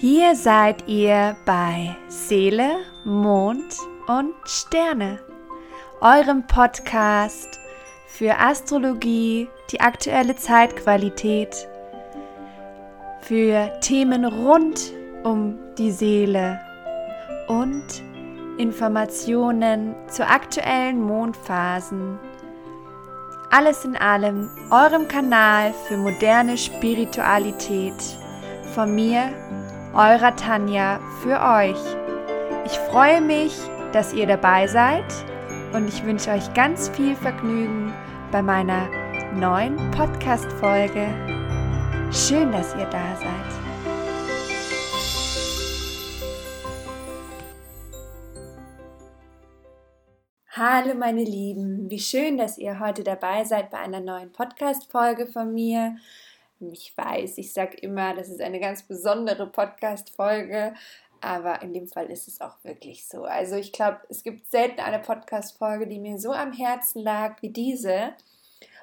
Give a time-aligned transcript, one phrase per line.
[0.00, 3.74] Hier seid ihr bei Seele, Mond
[4.06, 5.18] und Sterne,
[6.00, 7.58] eurem Podcast
[8.06, 11.66] für Astrologie, die aktuelle Zeitqualität,
[13.22, 14.92] für Themen rund
[15.24, 16.60] um die Seele
[17.48, 17.84] und
[18.56, 22.20] Informationen zu aktuellen Mondphasen.
[23.50, 27.96] Alles in allem eurem Kanal für moderne Spiritualität.
[28.74, 29.32] Von mir,
[29.94, 31.78] eurer Tanja, für euch.
[32.66, 33.56] Ich freue mich,
[33.92, 35.04] dass ihr dabei seid
[35.72, 37.92] und ich wünsche euch ganz viel Vergnügen
[38.30, 38.88] bei meiner
[39.34, 41.08] neuen Podcast-Folge.
[42.12, 43.68] Schön, dass ihr da seid.
[50.50, 55.54] Hallo meine Lieben, wie schön, dass ihr heute dabei seid bei einer neuen Podcast-Folge von
[55.54, 55.96] mir.
[56.60, 60.74] Ich weiß, ich sage immer, das ist eine ganz besondere Podcast-Folge,
[61.20, 63.24] aber in dem Fall ist es auch wirklich so.
[63.24, 67.50] Also ich glaube, es gibt selten eine Podcast-Folge, die mir so am Herzen lag wie
[67.50, 68.12] diese.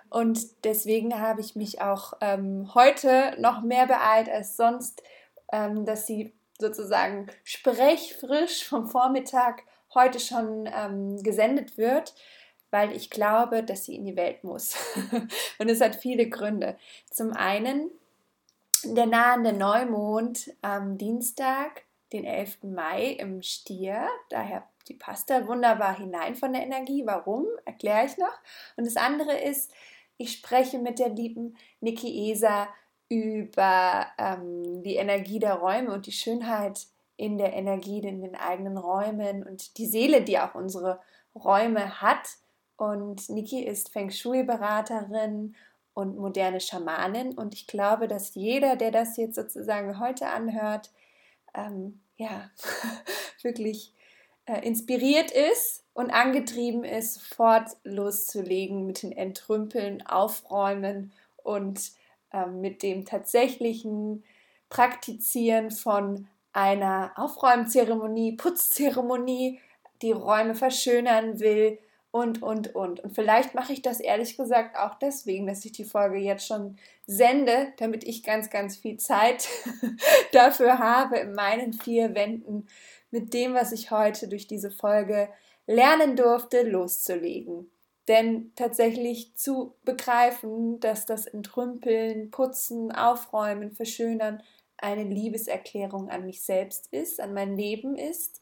[0.09, 5.03] Und deswegen habe ich mich auch ähm, heute noch mehr beeilt als sonst,
[5.51, 12.13] ähm, dass sie sozusagen sprechfrisch vom Vormittag heute schon ähm, gesendet wird
[12.75, 14.75] weil ich glaube, dass sie in die Welt muss.
[15.59, 16.75] und es hat viele Gründe.
[17.09, 17.89] Zum einen
[18.83, 22.63] der nahende Neumond am Dienstag, den 11.
[22.63, 24.09] Mai im Stier.
[24.29, 27.05] Daher die passt da wunderbar hinein von der Energie.
[27.05, 27.45] Warum?
[27.63, 28.37] Erkläre ich noch.
[28.75, 29.71] Und das andere ist,
[30.17, 32.67] ich spreche mit der lieben Niki Esa
[33.07, 38.77] über ähm, die Energie der Räume und die Schönheit in der Energie in den eigenen
[38.77, 40.99] Räumen und die Seele, die auch unsere
[41.33, 42.27] Räume hat.
[42.77, 45.55] Und Niki ist Feng Shui-Beraterin
[45.93, 47.33] und moderne Schamanin.
[47.33, 50.91] Und ich glaube, dass jeder, der das jetzt sozusagen heute anhört,
[51.53, 52.49] ähm, ja,
[53.41, 53.93] wirklich
[54.45, 61.91] äh, inspiriert ist und angetrieben ist, sofort loszulegen mit den Entrümpeln, Aufräumen und
[62.33, 64.23] ähm, mit dem tatsächlichen
[64.69, 69.59] Praktizieren von einer Aufräumzeremonie, Putzzeremonie,
[70.01, 71.79] die Räume verschönern will
[72.15, 73.01] und, und, und.
[73.01, 76.77] Und vielleicht mache ich das ehrlich gesagt auch deswegen, dass ich die Folge jetzt schon
[77.05, 79.49] sende, damit ich ganz, ganz viel Zeit
[80.31, 82.67] dafür habe, in meinen vier Wänden
[83.11, 85.27] mit dem, was ich heute durch diese Folge
[85.67, 87.69] lernen durfte, loszulegen.
[88.07, 94.41] Denn tatsächlich zu begreifen, dass das Entrümpeln, Putzen, Aufräumen, Verschönern
[94.77, 98.41] eine Liebeserklärung an mich selbst ist, an mein Leben ist,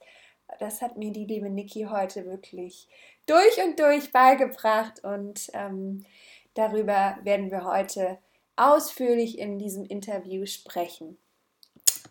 [0.60, 2.88] das hat mir die liebe Niki heute wirklich
[3.26, 6.06] durch und durch beigebracht und ähm,
[6.54, 8.18] darüber werden wir heute
[8.56, 11.18] ausführlich in diesem Interview sprechen.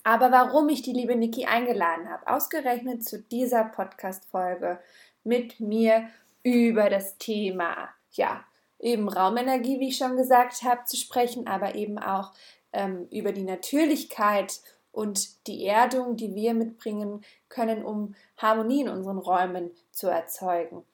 [0.05, 4.81] Aber warum ich die liebe Niki eingeladen habe, ausgerechnet zu dieser Podcast-Folge
[5.23, 6.09] mit mir
[6.43, 8.45] über das Thema, ja,
[8.81, 12.33] eben Raumenergie, wie ich schon gesagt habe, zu sprechen, aber eben auch
[12.73, 19.19] ähm, über die Natürlichkeit und die Erdung, die wir mitbringen können, um Harmonie in unseren
[19.19, 20.85] Räumen zu erzeugen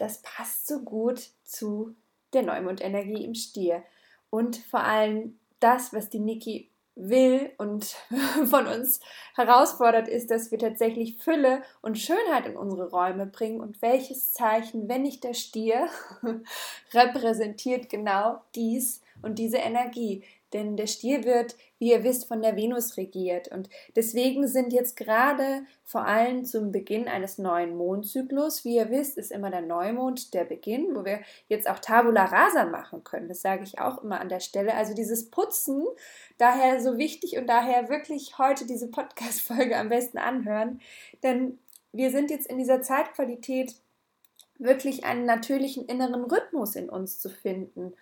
[0.00, 1.94] das passt so gut zu
[2.32, 3.82] der Neumondenergie im Stier.
[4.30, 7.84] Und vor allem das, was die Niki will und
[8.46, 9.00] von uns
[9.34, 13.60] herausfordert, ist, dass wir tatsächlich Fülle und Schönheit in unsere Räume bringen.
[13.60, 15.88] Und welches Zeichen, wenn nicht der Stier,
[16.92, 20.24] repräsentiert genau dies und diese Energie.
[20.52, 23.48] Denn der Stier wird, wie ihr wisst, von der Venus regiert.
[23.48, 29.18] Und deswegen sind jetzt gerade vor allem zum Beginn eines neuen Mondzyklus, wie ihr wisst,
[29.18, 33.28] ist immer der Neumond der Beginn, wo wir jetzt auch Tabula Rasa machen können.
[33.28, 34.74] Das sage ich auch immer an der Stelle.
[34.74, 35.84] Also dieses Putzen,
[36.38, 40.80] daher so wichtig und daher wirklich heute diese Podcast-Folge am besten anhören.
[41.22, 41.58] Denn
[41.92, 43.74] wir sind jetzt in dieser Zeitqualität
[44.58, 47.92] wirklich einen natürlichen inneren Rhythmus in uns zu finden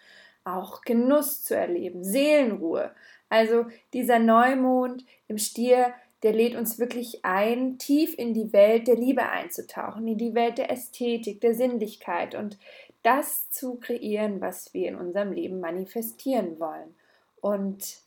[0.47, 2.93] auch Genuss zu erleben, Seelenruhe.
[3.28, 8.97] Also dieser Neumond im Stier, der lädt uns wirklich ein, tief in die Welt der
[8.97, 12.59] Liebe einzutauchen, in die Welt der Ästhetik, der Sinnlichkeit und
[13.03, 16.95] das zu kreieren, was wir in unserem Leben manifestieren wollen.
[17.41, 17.99] Und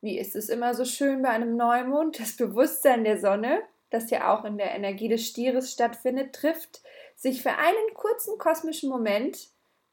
[0.00, 2.20] wie ist es immer so schön bei einem Neumond?
[2.20, 3.60] Das Bewusstsein der Sonne,
[3.90, 6.82] das ja auch in der Energie des Stieres stattfindet, trifft
[7.16, 9.48] sich für einen kurzen kosmischen Moment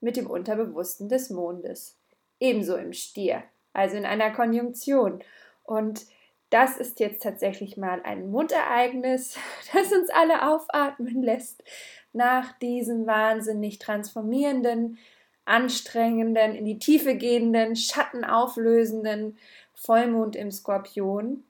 [0.06, 1.98] mit dem Unterbewussten des Mondes.
[2.40, 3.42] Ebenso im Stier,
[3.74, 5.24] also in einer Konjunktion.
[5.64, 6.06] Und
[6.52, 9.36] das ist jetzt tatsächlich mal ein Mondereignis,
[9.74, 11.64] das uns alle aufatmen lässt
[12.14, 15.00] nach diesem wahnsinnig transformierenden,
[15.44, 19.40] anstrengenden, in die Tiefe gehenden, schattenauflösenden
[19.74, 21.44] Vollmond im Skorpion.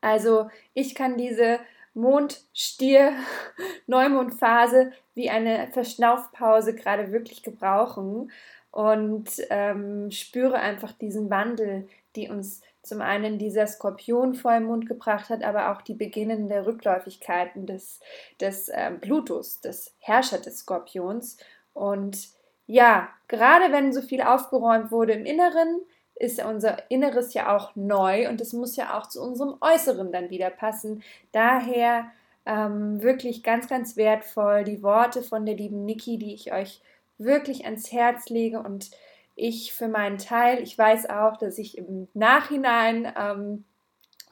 [0.00, 1.60] Also ich kann diese
[1.96, 3.14] Mondstier
[3.86, 8.30] Neumondphase wie eine Verschnaufpause gerade wirklich gebrauchen
[8.70, 14.34] und ähm, spüre einfach diesen Wandel, die uns zum einen dieser Skorpion
[14.64, 18.00] Mund gebracht hat, aber auch die beginnende Rückläufigkeiten des,
[18.40, 21.38] des äh, Plutos, des Herrscher des Skorpions.
[21.72, 22.28] Und
[22.66, 25.80] ja, gerade wenn so viel aufgeräumt wurde im Inneren,
[26.18, 30.30] ist unser Inneres ja auch neu und es muss ja auch zu unserem Äußeren dann
[30.30, 31.02] wieder passen.
[31.32, 32.06] Daher
[32.46, 36.80] ähm, wirklich ganz, ganz wertvoll die Worte von der lieben Niki, die ich euch
[37.18, 38.90] wirklich ans Herz lege und
[39.34, 43.64] ich für meinen Teil, ich weiß auch, dass ich im Nachhinein ähm,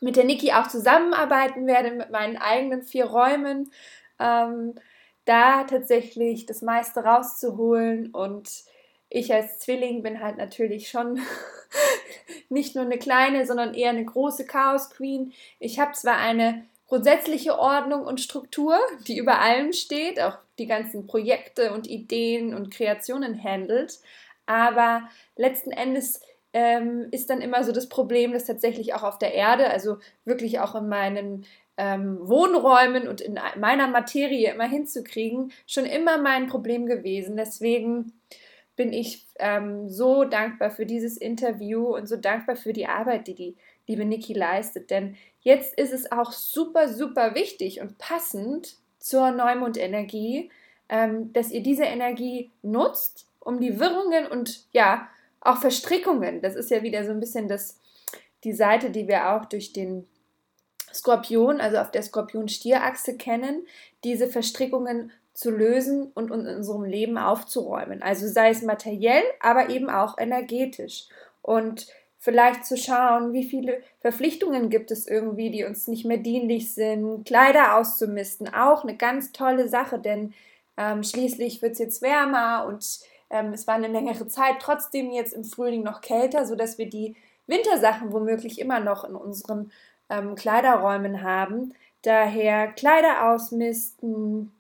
[0.01, 3.71] mit der Niki auch zusammenarbeiten werde, mit meinen eigenen vier Räumen,
[4.19, 4.75] ähm,
[5.27, 8.11] da tatsächlich das meiste rauszuholen.
[8.13, 8.65] Und
[9.15, 11.21] ich als Zwilling bin halt natürlich schon
[12.49, 15.33] nicht nur eine kleine, sondern eher eine große Chaos Queen.
[15.61, 18.77] Ich habe zwar eine grundsätzliche Ordnung und Struktur,
[19.07, 24.01] die über allem steht, auch die ganzen Projekte und Ideen und Kreationen handelt.
[24.47, 26.21] Aber letzten Endes
[26.53, 30.59] ähm, ist dann immer so das Problem, dass tatsächlich auch auf der Erde, also wirklich
[30.59, 31.47] auch in meinen
[31.77, 37.37] ähm, Wohnräumen und in meiner Materie immer hinzukriegen, schon immer mein Problem gewesen.
[37.37, 38.13] Deswegen
[38.77, 43.35] bin ich ähm, so dankbar für dieses Interview und so dankbar für die Arbeit, die
[43.35, 43.57] die
[43.87, 44.91] liebe Niki leistet.
[44.91, 50.51] Denn jetzt ist es auch super, super wichtig und passend zur Neumondenergie,
[50.89, 55.09] ähm, dass ihr diese Energie nutzt, um die Wirrungen und ja,
[55.41, 57.79] auch Verstrickungen, das ist ja wieder so ein bisschen das,
[58.45, 60.07] die Seite, die wir auch durch den
[60.93, 63.67] Skorpion, also auf der Skorpion-Stier-Achse kennen,
[64.05, 68.03] diese Verstrickungen zu lösen und in unserem Leben aufzuräumen.
[68.03, 71.09] Also sei es materiell, aber eben auch energetisch.
[71.43, 71.89] Und
[72.19, 77.25] vielleicht zu schauen, wie viele Verpflichtungen gibt es irgendwie, die uns nicht mehr dienlich sind,
[77.27, 80.33] Kleider auszumisten, auch eine ganz tolle Sache, denn
[80.77, 85.35] ähm, schließlich wird es jetzt wärmer und ähm, es war eine längere Zeit, trotzdem jetzt
[85.35, 87.17] im Frühling noch kälter, sodass wir die
[87.47, 89.71] Wintersachen womöglich immer noch in unseren
[90.09, 91.75] ähm, Kleiderräumen haben.
[92.03, 94.53] Daher Kleider ausmisten,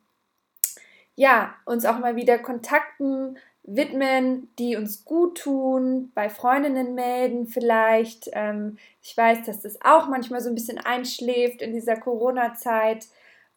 [1.16, 8.28] ja, uns auch mal wieder Kontakten widmen, die uns gut tun, bei Freundinnen melden vielleicht.
[8.32, 13.06] Ähm, ich weiß, dass das auch manchmal so ein bisschen einschläft in dieser Corona-Zeit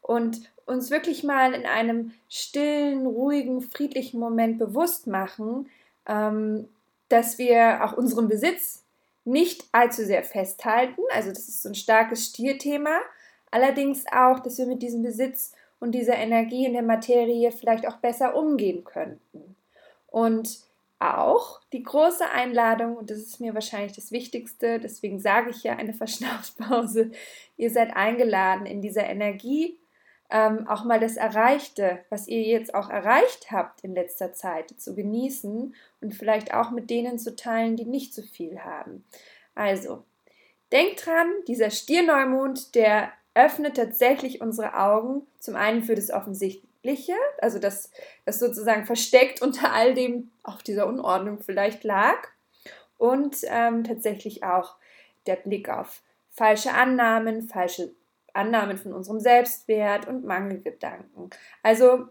[0.00, 5.68] und uns wirklich mal in einem stillen, ruhigen, friedlichen Moment bewusst machen,
[6.06, 6.68] ähm,
[7.10, 8.84] dass wir auch unseren Besitz
[9.24, 11.02] nicht allzu sehr festhalten.
[11.14, 12.98] Also das ist so ein starkes Stierthema.
[13.50, 17.96] Allerdings auch, dass wir mit diesem Besitz und dieser Energie in der Materie vielleicht auch
[17.96, 19.56] besser umgehen könnten.
[20.08, 20.58] Und
[20.98, 25.76] auch die große Einladung, und das ist mir wahrscheinlich das Wichtigste, deswegen sage ich ja
[25.76, 27.10] eine Verschnaufpause,
[27.56, 29.78] ihr seid eingeladen, in dieser Energie
[30.30, 34.94] ähm, auch mal das Erreichte, was ihr jetzt auch erreicht habt in letzter Zeit, zu
[34.94, 39.04] genießen und vielleicht auch mit denen zu teilen, die nicht so viel haben.
[39.54, 40.04] Also,
[40.70, 47.58] denkt dran, dieser Stierneumond, der öffnet tatsächlich unsere Augen, zum einen für das Offensichtliche, also
[47.58, 47.92] das,
[48.24, 52.16] das sozusagen versteckt unter all dem auch dieser Unordnung vielleicht lag,
[52.98, 54.74] und ähm, tatsächlich auch
[55.26, 57.92] der Blick auf falsche Annahmen, falsche
[58.34, 61.30] Annahmen von unserem Selbstwert und Mangelgedanken.
[61.62, 62.08] Also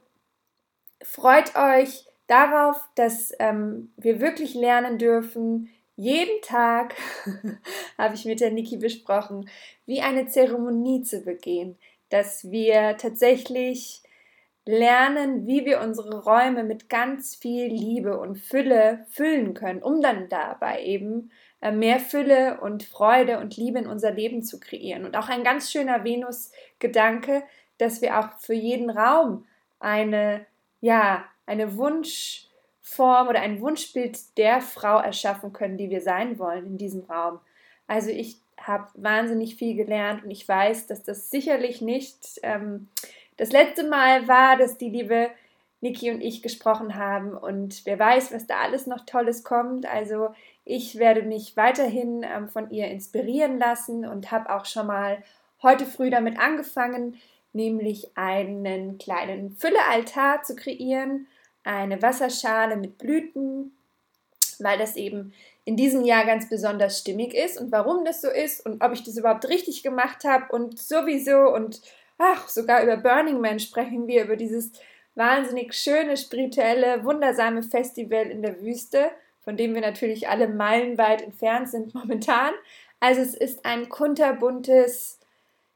[1.04, 6.96] freut euch darauf, dass ähm, wir wirklich lernen dürfen, jeden Tag,
[7.98, 9.50] habe ich mit der Niki besprochen,
[9.86, 11.78] wie eine Zeremonie zu begehen,
[12.10, 14.04] dass wir tatsächlich
[14.66, 20.30] lernen, wie wir unsere Räume mit ganz viel Liebe und Fülle füllen können, um dann
[20.30, 25.06] dabei eben äh, mehr Fülle und Freude und Liebe in unser Leben zu kreieren.
[25.06, 27.44] Und auch ein ganz schöner Venus-Gedanke,
[27.78, 29.46] dass wir auch für jeden Raum
[29.80, 30.46] eine,
[30.82, 31.78] ja, eine
[32.88, 37.40] Wunschform oder ein Wunschbild der Frau erschaffen können, die wir sein wollen in diesem Raum.
[37.88, 42.88] Also ich habe wahnsinnig viel gelernt und ich weiß, dass das sicherlich nicht ähm,
[43.38, 45.30] das letzte Mal war, dass die liebe
[45.80, 49.86] Niki und ich gesprochen haben und wer weiß, was da alles noch Tolles kommt.
[49.86, 50.30] Also
[50.66, 55.24] ich werde mich weiterhin ähm, von ihr inspirieren lassen und habe auch schon mal
[55.62, 57.20] heute früh damit angefangen,
[57.54, 61.28] nämlich einen kleinen Füllealtar zu kreieren,
[61.68, 63.76] eine Wasserschale mit Blüten,
[64.60, 65.34] weil das eben
[65.66, 69.04] in diesem Jahr ganz besonders stimmig ist und warum das so ist und ob ich
[69.04, 71.82] das überhaupt richtig gemacht habe und sowieso und
[72.18, 74.72] ach, sogar über Burning Man sprechen wir, über dieses
[75.16, 79.10] wahnsinnig schöne, spirituelle, wundersame Festival in der Wüste,
[79.42, 82.54] von dem wir natürlich alle meilenweit entfernt sind momentan.
[83.00, 85.20] Also es ist ein kunterbuntes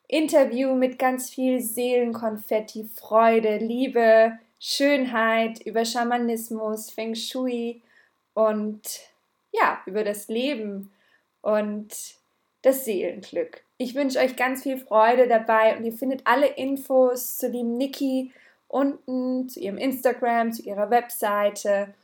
[0.07, 7.81] Interview mit ganz viel Seelenkonfetti, Freude, Liebe, Schönheit, über Schamanismus, Feng Shui
[8.35, 8.81] und
[9.51, 10.93] ja, über das Leben
[11.41, 11.89] und
[12.61, 13.63] das Seelenglück.
[13.77, 18.31] Ich wünsche euch ganz viel Freude dabei und ihr findet alle Infos zu lieben Niki
[18.67, 21.95] unten, zu ihrem Instagram, zu ihrer Webseite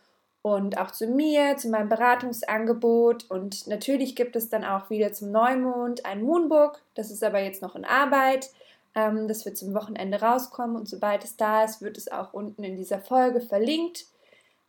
[0.41, 3.29] und auch zu mir, zu meinem Beratungsangebot.
[3.29, 6.81] Und natürlich gibt es dann auch wieder zum Neumond ein Moonbook.
[6.95, 8.49] Das ist aber jetzt noch in Arbeit.
[8.97, 12.63] Ähm, das wird zum Wochenende rauskommen und sobald es da ist, wird es auch unten
[12.63, 14.05] in dieser Folge verlinkt.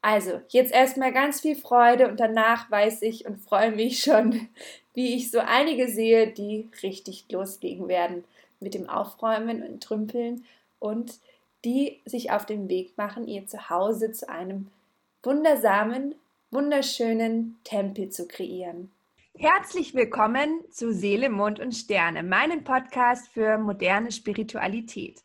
[0.03, 4.49] Also, jetzt erstmal ganz viel Freude und danach weiß ich und freue mich schon,
[4.95, 8.23] wie ich so einige sehe, die richtig loslegen werden
[8.61, 10.45] mit dem Aufräumen und Trümpeln
[10.79, 11.15] und
[11.65, 14.69] die sich auf den Weg machen, ihr Zuhause zu einem
[15.23, 16.15] wundersamen,
[16.51, 18.91] wunderschönen Tempel zu kreieren.
[19.41, 25.23] Herzlich willkommen zu Seele, Mond und Sterne, meinem Podcast für moderne Spiritualität.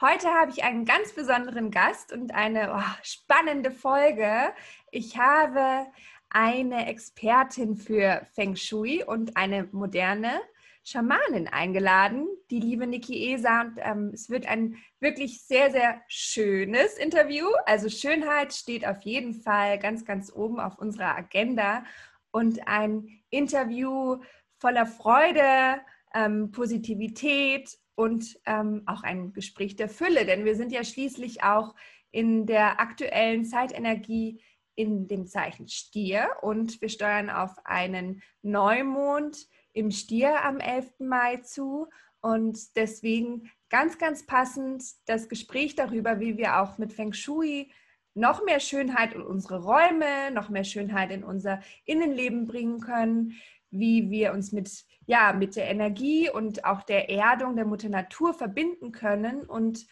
[0.00, 4.52] Heute habe ich einen ganz besonderen Gast und eine oh, spannende Folge.
[4.90, 5.86] Ich habe
[6.28, 10.40] eine Expertin für Feng Shui und eine moderne
[10.82, 13.60] Schamanin eingeladen, die liebe Niki Esa.
[13.60, 17.46] Und ähm, es wird ein wirklich sehr, sehr schönes Interview.
[17.66, 21.84] Also Schönheit steht auf jeden Fall ganz, ganz oben auf unserer Agenda.
[22.32, 24.18] Und ein Interview
[24.58, 25.80] voller Freude,
[26.14, 30.24] ähm, Positivität und ähm, auch ein Gespräch der Fülle.
[30.24, 31.74] Denn wir sind ja schließlich auch
[32.10, 34.42] in der aktuellen Zeitenergie
[34.74, 41.00] in dem Zeichen Stier und wir steuern auf einen Neumond im Stier am 11.
[41.00, 41.88] Mai zu.
[42.20, 47.70] Und deswegen ganz, ganz passend das Gespräch darüber, wie wir auch mit Feng Shui
[48.14, 53.40] noch mehr Schönheit in unsere Räume, noch mehr Schönheit in unser Innenleben bringen können,
[53.70, 58.34] wie wir uns mit, ja, mit der Energie und auch der Erdung der Mutter Natur
[58.34, 59.86] verbinden können und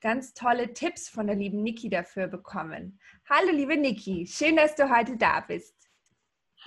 [0.00, 3.00] ganz tolle Tipps von der lieben Niki dafür bekommen.
[3.28, 5.74] Hallo, liebe Niki, schön, dass du heute da bist.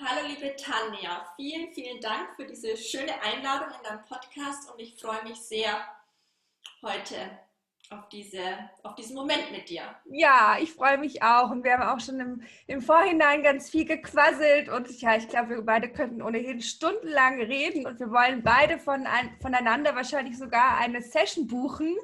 [0.00, 5.00] Hallo liebe Tanja, vielen, vielen Dank für diese schöne Einladung in deinem Podcast und ich
[5.00, 5.72] freue mich sehr
[6.82, 7.16] heute
[7.90, 8.40] auf, diese,
[8.82, 9.82] auf diesen Moment mit dir.
[10.10, 11.50] Ja, ich freue mich auch.
[11.50, 14.68] Und wir haben auch schon im, im Vorhinein ganz viel gequasselt.
[14.68, 17.86] Und ja, ich glaube, wir beide könnten ohnehin stundenlang reden.
[17.86, 21.96] Und wir wollen beide von ein, voneinander wahrscheinlich sogar eine Session buchen,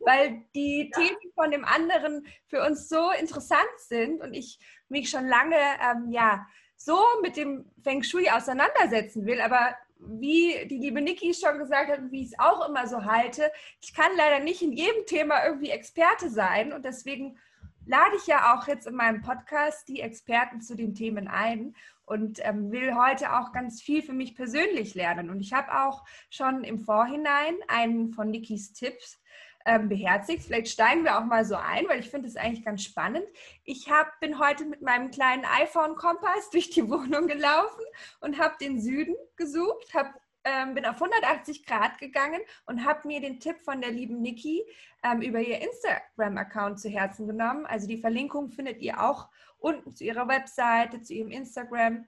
[0.00, 1.00] weil die ja.
[1.00, 4.20] Themen von dem anderen für uns so interessant sind.
[4.20, 9.74] Und ich mich schon lange, ähm, ja, so mit dem Feng Shui auseinandersetzen will, aber
[10.06, 13.50] wie die liebe Niki schon gesagt hat und wie ich es auch immer so halte,
[13.80, 17.38] ich kann leider nicht in jedem Thema irgendwie Experte sein und deswegen
[17.86, 22.38] lade ich ja auch jetzt in meinem Podcast die Experten zu den Themen ein und
[22.42, 25.30] ähm, will heute auch ganz viel für mich persönlich lernen.
[25.30, 29.20] Und ich habe auch schon im Vorhinein einen von Nikis Tipps
[29.66, 30.44] ähm, beherzigt.
[30.44, 33.24] Vielleicht steigen wir auch mal so ein, weil ich finde es eigentlich ganz spannend.
[33.64, 37.84] Ich hab, bin heute mit meinem kleinen iPhone-Kompass durch die Wohnung gelaufen
[38.20, 40.14] und habe den Süden gesucht, hab,
[40.44, 44.64] ähm, bin auf 180 Grad gegangen und habe mir den Tipp von der lieben Niki
[45.02, 47.66] ähm, über ihr Instagram-Account zu Herzen genommen.
[47.66, 52.06] Also die Verlinkung findet ihr auch unten zu ihrer Webseite, zu ihrem Instagram.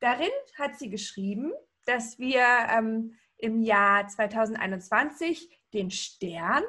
[0.00, 1.52] Darin hat sie geschrieben,
[1.86, 6.62] dass wir ähm, im Jahr 2021 den Stern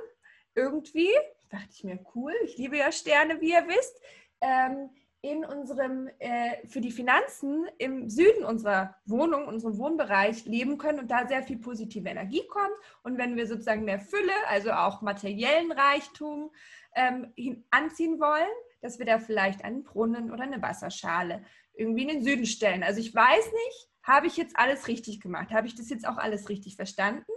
[0.56, 1.10] irgendwie,
[1.50, 4.00] dachte ich mir, cool, ich liebe ja Sterne, wie ihr wisst,
[4.42, 4.90] ähm,
[5.24, 11.12] in unserem, äh, für die Finanzen im Süden unserer Wohnung, unserem Wohnbereich leben können und
[11.12, 12.74] da sehr viel positive Energie kommt.
[13.04, 16.52] Und wenn wir sozusagen mehr Fülle, also auch materiellen Reichtum
[16.96, 18.50] ähm, hin, anziehen wollen,
[18.82, 21.44] dass wir da vielleicht einen Brunnen oder eine Wasserschale
[21.74, 22.82] irgendwie in den Süden stellen.
[22.82, 25.52] Also ich weiß nicht, habe ich jetzt alles richtig gemacht?
[25.52, 27.32] Habe ich das jetzt auch alles richtig verstanden,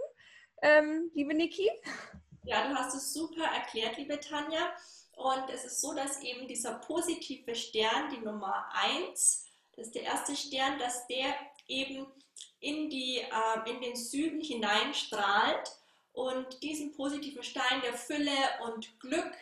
[0.61, 1.69] ähm, liebe Niki?
[2.45, 4.71] Ja, du hast es super erklärt, liebe Tanja.
[5.15, 10.03] Und es ist so, dass eben dieser positive Stern, die Nummer 1, das ist der
[10.03, 11.33] erste Stern, dass der
[11.67, 12.05] eben
[12.59, 15.71] in, die, äh, in den Süden hineinstrahlt
[16.13, 18.31] und diesen positiven Stein der Fülle
[18.63, 19.33] und Glück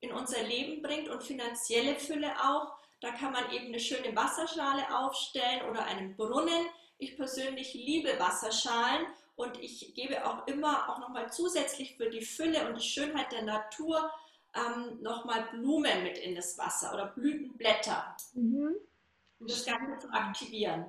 [0.00, 2.72] in unser Leben bringt und finanzielle Fülle auch.
[3.00, 6.66] Da kann man eben eine schöne Wasserschale aufstellen oder einen Brunnen.
[6.98, 9.06] Ich persönlich liebe Wasserschalen
[9.38, 13.42] und ich gebe auch immer, auch nochmal zusätzlich für die Fülle und die Schönheit der
[13.42, 14.10] Natur,
[14.52, 18.74] ähm, nochmal Blumen mit in das Wasser oder Blütenblätter, mhm.
[19.38, 20.86] um das Ganze zu aktivieren.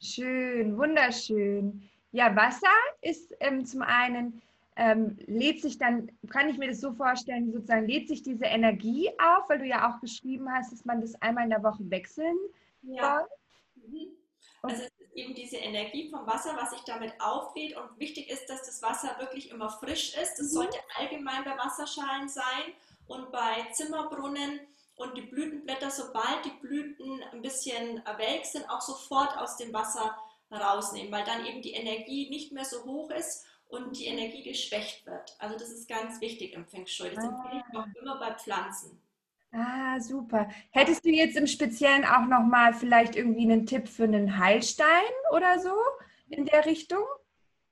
[0.00, 1.90] Schön, wunderschön.
[2.12, 2.68] Ja, Wasser
[3.00, 4.42] ist ähm, zum einen,
[4.76, 9.10] ähm, lädt sich dann, kann ich mir das so vorstellen, sozusagen lädt sich diese Energie
[9.18, 12.36] auf, weil du ja auch geschrieben hast, dass man das einmal in der Woche wechseln
[12.82, 13.18] ja.
[13.18, 13.88] soll.
[13.88, 14.08] Mhm.
[14.62, 14.84] Also
[15.18, 17.76] eben die diese Energie vom Wasser, was sich damit auflädt.
[17.76, 20.38] Und wichtig ist, dass das Wasser wirklich immer frisch ist.
[20.38, 20.56] Das mhm.
[20.56, 22.74] sollte allgemein bei Wasserschalen sein
[23.06, 24.60] und bei Zimmerbrunnen.
[24.96, 30.16] Und die Blütenblätter, sobald die Blüten ein bisschen welk sind, auch sofort aus dem Wasser
[30.50, 35.06] rausnehmen, weil dann eben die Energie nicht mehr so hoch ist und die Energie geschwächt
[35.06, 35.36] wird.
[35.38, 37.10] Also das ist ganz wichtig im Feng Shui.
[37.14, 37.92] Das empfehle ich auch ah.
[38.00, 39.00] immer bei Pflanzen.
[39.52, 40.48] Ah, super.
[40.70, 44.86] Hättest du jetzt im Speziellen auch noch mal vielleicht irgendwie einen Tipp für einen Heilstein
[45.32, 45.74] oder so
[46.28, 47.04] in der Richtung?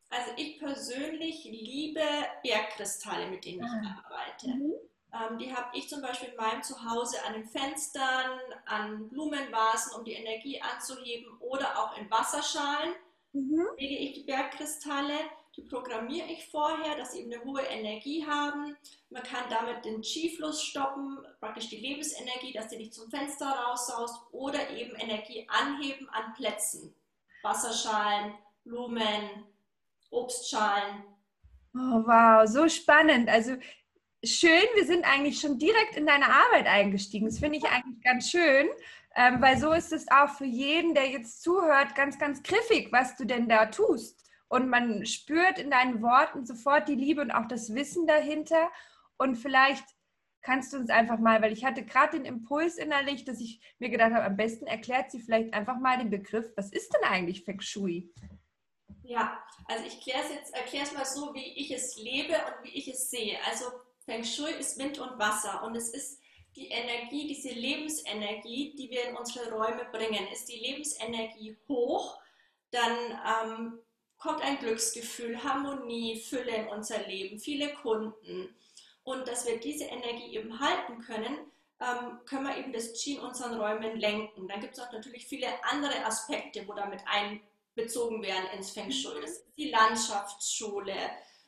[0.08, 2.00] Also ich persönlich liebe
[2.42, 4.04] Bergkristalle, mit denen ich ah.
[4.04, 4.48] arbeite.
[4.48, 4.72] Mhm.
[5.12, 10.04] Ähm, die habe ich zum Beispiel in meinem Zuhause an den Fenstern, an Blumenvasen, um
[10.04, 12.94] die Energie anzuheben oder auch in Wasserschalen
[13.32, 13.66] mhm.
[13.78, 15.14] lege ich die Bergkristalle.
[15.56, 18.76] Die programmiere ich vorher, dass sie eben eine hohe Energie haben.
[19.08, 24.20] Man kann damit den Qi-Fluss stoppen, praktisch die Lebensenergie, dass sie nicht zum Fenster raussaust
[24.32, 26.94] oder eben Energie anheben an Plätzen.
[27.42, 28.34] Wasserschalen,
[28.64, 29.46] Blumen,
[30.10, 31.04] Obstschalen.
[31.74, 33.30] Oh, wow, so spannend.
[33.30, 33.56] Also
[34.22, 37.26] schön, wir sind eigentlich schon direkt in deine Arbeit eingestiegen.
[37.26, 38.68] Das finde ich eigentlich ganz schön,
[39.14, 43.16] ähm, weil so ist es auch für jeden, der jetzt zuhört, ganz, ganz griffig, was
[43.16, 44.25] du denn da tust.
[44.48, 48.70] Und man spürt in deinen Worten sofort die Liebe und auch das Wissen dahinter.
[49.16, 49.84] Und vielleicht
[50.42, 53.88] kannst du uns einfach mal, weil ich hatte gerade den Impuls innerlich, dass ich mir
[53.88, 57.44] gedacht habe, am besten erklärt sie vielleicht einfach mal den Begriff, was ist denn eigentlich
[57.44, 58.12] Feng Shui?
[59.02, 62.64] Ja, also ich erkläre es jetzt, erkläre es mal so, wie ich es lebe und
[62.64, 63.36] wie ich es sehe.
[63.46, 63.64] Also
[64.04, 66.20] Feng Shui ist Wind und Wasser und es ist
[66.54, 70.26] die Energie, diese Lebensenergie, die wir in unsere Räume bringen.
[70.32, 72.18] Ist die Lebensenergie hoch,
[72.70, 72.96] dann
[73.44, 73.78] ähm,
[74.18, 78.54] kommt ein Glücksgefühl, Harmonie, Fülle in unser Leben, viele Kunden.
[79.04, 81.38] Und dass wir diese Energie eben halten können,
[81.80, 84.48] ähm, können wir eben das Qi in unseren Räumen lenken.
[84.48, 89.20] Dann gibt es auch natürlich viele andere Aspekte, wo damit einbezogen werden ins Feng Shui.
[89.20, 90.94] Das ist die Landschaftsschule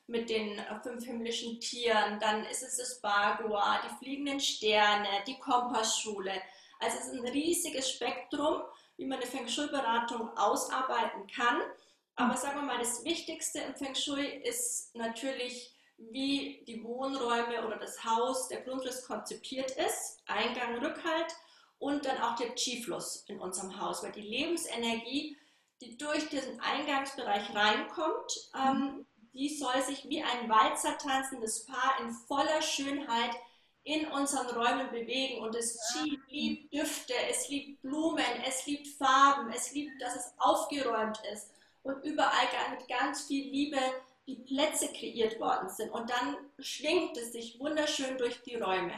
[0.08, 5.38] mit den äh, fünf himmlischen Tieren, dann ist es das Bagua, die fliegenden Sterne, die
[5.38, 6.32] Kompassschule.
[6.80, 8.62] Also es ist ein riesiges Spektrum,
[8.96, 11.60] wie man eine Feng Shui-Beratung ausarbeiten kann.
[12.18, 17.76] Aber sagen wir mal, das Wichtigste im Feng Shui ist natürlich, wie die Wohnräume oder
[17.76, 21.32] das Haus, der Grundriss konzipiert ist, Eingang, Rückhalt
[21.78, 25.36] und dann auch der Qi-Fluss in unserem Haus, weil die Lebensenergie,
[25.80, 32.10] die durch diesen Eingangsbereich reinkommt, ähm, die soll sich wie ein Walzer tanzendes Paar in
[32.10, 33.30] voller Schönheit
[33.84, 35.40] in unseren Räumen bewegen.
[35.44, 40.32] Und das Qi liebt Düfte, es liebt Blumen, es liebt Farben, es liebt, dass es
[40.38, 43.78] aufgeräumt ist und überall mit ganz viel Liebe
[44.26, 45.90] die Plätze kreiert worden sind.
[45.90, 48.92] Und dann schwingt es sich wunderschön durch die Räume.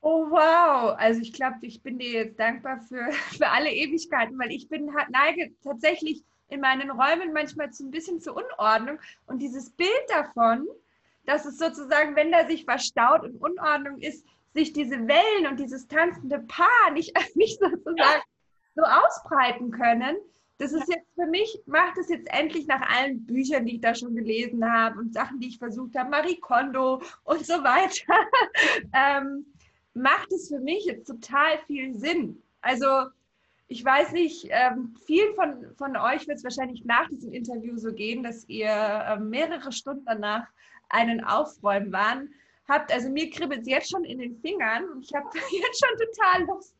[0.00, 4.52] Oh wow, also ich glaube, ich bin dir jetzt dankbar für, für alle Ewigkeiten, weil
[4.52, 9.70] ich bin neige tatsächlich in meinen Räumen manchmal zu ein bisschen zur Unordnung und dieses
[9.70, 10.66] Bild davon,
[11.24, 15.86] dass es sozusagen, wenn da sich verstaut und Unordnung ist, sich diese Wellen und dieses
[15.88, 18.22] tanzende Paar nicht, nicht sozusagen
[18.74, 20.16] so ausbreiten können,
[20.58, 23.94] das ist jetzt für mich, macht es jetzt endlich nach allen Büchern, die ich da
[23.94, 28.14] schon gelesen habe und Sachen, die ich versucht habe, Marie Kondo und so weiter,
[28.94, 29.46] ähm,
[29.94, 32.42] macht es für mich jetzt total viel Sinn.
[32.62, 32.86] Also
[33.68, 37.92] ich weiß nicht, ähm, vielen von, von euch wird es wahrscheinlich nach diesem Interview so
[37.92, 40.46] gehen, dass ihr äh, mehrere Stunden danach
[40.88, 42.32] einen Aufräumen waren
[42.68, 42.92] habt.
[42.92, 46.46] Also mir kribbelt es jetzt schon in den Fingern und ich habe jetzt schon total
[46.46, 46.75] Lust,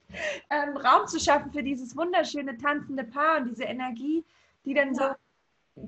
[0.51, 4.25] ähm, Raum zu schaffen für dieses wunderschöne tanzende Paar und diese Energie,
[4.64, 5.11] die dann so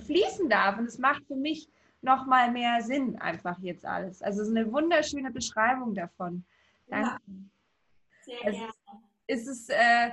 [0.06, 0.78] fließen darf.
[0.78, 1.68] Und es macht für mich
[2.00, 4.22] noch mal mehr Sinn einfach jetzt alles.
[4.22, 6.44] Also es ist eine wunderschöne Beschreibung davon.
[6.86, 7.10] Danke.
[7.10, 7.18] Ja,
[8.24, 8.72] sehr also, gerne.
[9.26, 10.10] Es ist, äh,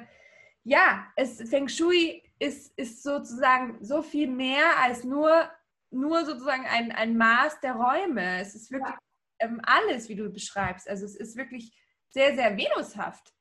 [0.64, 5.50] ja, es, Feng Shui ist, ist sozusagen so viel mehr als nur,
[5.92, 8.40] nur sozusagen ein, ein Maß der Räume.
[8.42, 8.94] Es ist wirklich
[9.40, 9.48] ja.
[9.48, 10.90] ähm, alles, wie du beschreibst.
[10.90, 11.72] Also es ist wirklich
[12.10, 13.35] sehr, sehr venushaft.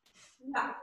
[0.55, 0.81] Ja,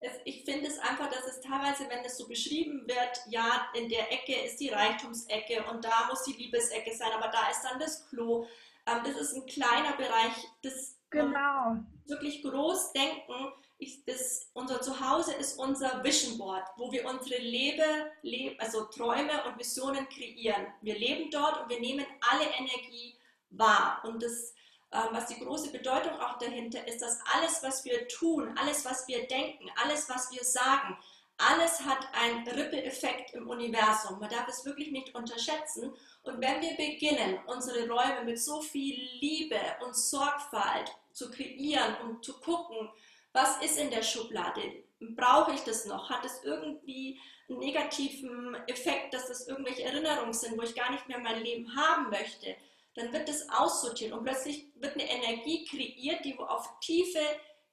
[0.00, 3.88] es, ich finde es einfach, dass es teilweise, wenn es so beschrieben wird, ja, in
[3.88, 7.80] der Ecke ist die Reichtumsecke und da muss die Liebesecke sein, aber da ist dann
[7.80, 8.46] das Klo.
[8.86, 11.78] Ähm, das ist ein kleiner Bereich, das genau.
[12.06, 13.52] wirklich groß denken.
[13.78, 19.44] Ich, das, unser Zuhause ist unser Vision Board, wo wir unsere Lebe, Leb, also Träume
[19.44, 20.66] und Visionen kreieren.
[20.80, 23.16] Wir leben dort und wir nehmen alle Energie
[23.50, 24.02] wahr.
[24.04, 24.54] Und das
[24.90, 29.26] was die große Bedeutung auch dahinter ist, dass alles, was wir tun, alles, was wir
[29.26, 30.96] denken, alles, was wir sagen,
[31.38, 34.18] alles hat einen Ripple-Effekt im Universum.
[34.18, 35.92] Man darf es wirklich nicht unterschätzen.
[36.24, 42.24] Und wenn wir beginnen, unsere Räume mit so viel Liebe und Sorgfalt zu kreieren und
[42.24, 42.90] zu gucken,
[43.32, 46.10] was ist in der Schublade, brauche ich das noch?
[46.10, 51.06] Hat es irgendwie einen negativen Effekt, dass das irgendwelche Erinnerungen sind, wo ich gar nicht
[51.08, 52.56] mehr mein Leben haben möchte?
[52.98, 57.20] Dann wird das aussortiert und plötzlich wird eine Energie kreiert, die auf tiefe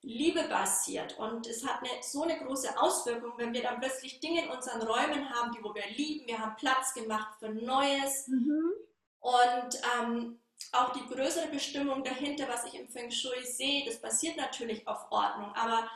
[0.02, 1.18] Liebe basiert.
[1.18, 4.84] Und es hat eine, so eine große Auswirkung, wenn wir dann plötzlich Dinge in unseren
[4.84, 6.28] Räumen haben, die wo wir lieben.
[6.28, 8.28] Wir haben Platz gemacht für Neues.
[8.28, 8.72] Mhm.
[9.20, 10.40] Und ähm,
[10.72, 15.12] auch die größere Bestimmung dahinter, was ich im Feng Shui sehe, das basiert natürlich auf
[15.12, 15.52] Ordnung.
[15.56, 15.90] Aber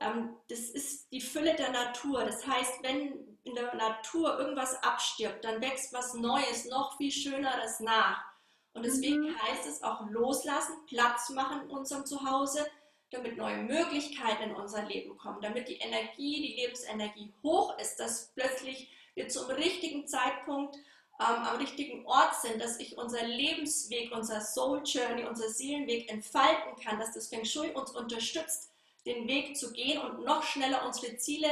[0.00, 2.24] ähm, das ist die Fülle der Natur.
[2.24, 7.80] Das heißt, wenn in der Natur irgendwas abstirbt, dann wächst was Neues, noch viel Schöneres
[7.80, 8.29] nach.
[8.72, 9.42] Und deswegen mhm.
[9.42, 12.66] heißt es auch loslassen, Platz machen in unserem Zuhause,
[13.10, 18.32] damit neue Möglichkeiten in unser Leben kommen, damit die Energie, die Lebensenergie hoch ist, dass
[18.34, 20.76] plötzlich wir zum richtigen Zeitpunkt
[21.20, 26.76] ähm, am richtigen Ort sind, dass ich unser Lebensweg, unser Soul Journey, unser Seelenweg entfalten
[26.82, 28.70] kann, dass das Feng Shui uns unterstützt,
[29.04, 31.48] den Weg zu gehen und noch schneller unsere Ziele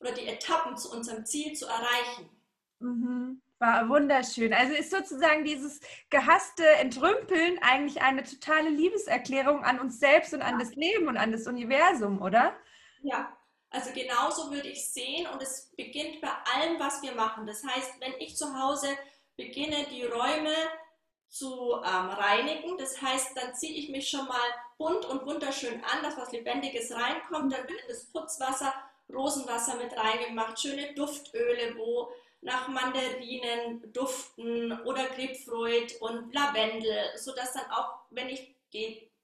[0.00, 2.28] oder die Etappen zu unserem Ziel zu erreichen.
[2.80, 3.40] Mhm.
[3.58, 4.52] War wunderschön.
[4.52, 10.58] Also ist sozusagen dieses gehasste Entrümpeln eigentlich eine totale Liebeserklärung an uns selbst und an
[10.58, 12.54] das Leben und an das Universum, oder?
[13.02, 13.36] Ja,
[13.70, 17.46] also genauso würde ich sehen und es beginnt bei allem, was wir machen.
[17.46, 18.88] Das heißt, wenn ich zu Hause
[19.36, 20.54] beginne, die Räume
[21.28, 22.78] zu ähm, reinigen.
[22.78, 26.92] Das heißt, dann ziehe ich mich schon mal bunt und wunderschön an, dass was Lebendiges
[26.92, 27.52] reinkommt.
[27.52, 28.72] Dann wird in das Putzwasser
[29.12, 37.70] Rosenwasser mit reingemacht, schöne Duftöle, wo nach Mandarinen duften oder Grapefruit und Lavendel, sodass dann
[37.70, 38.54] auch, wenn ich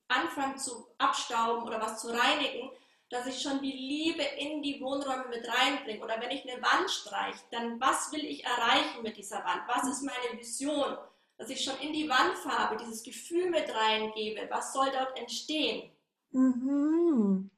[0.09, 2.71] anfange zu abstauben oder was zu reinigen,
[3.11, 6.03] dass ich schon die Liebe in die Wohnräume mit reinbringe.
[6.03, 9.63] Oder wenn ich eine Wand streiche, dann was will ich erreichen mit dieser Wand?
[9.69, 10.97] Was ist meine Vision?
[11.37, 15.91] dass ich schon in die Wandfarbe dieses Gefühl mit reingebe, was soll dort entstehen.
[16.31, 17.51] Mhm.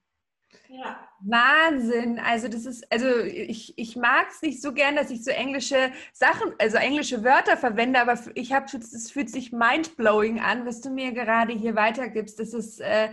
[0.68, 1.09] Ja.
[1.20, 2.18] Wahnsinn.
[2.18, 5.92] Also das ist, also ich, ich mag es nicht so gern, dass ich so englische
[6.12, 10.90] Sachen, also englische Wörter verwende, aber ich habe, es fühlt sich mindblowing an, was du
[10.90, 12.38] mir gerade hier weitergibst.
[12.38, 13.11] Das ist äh,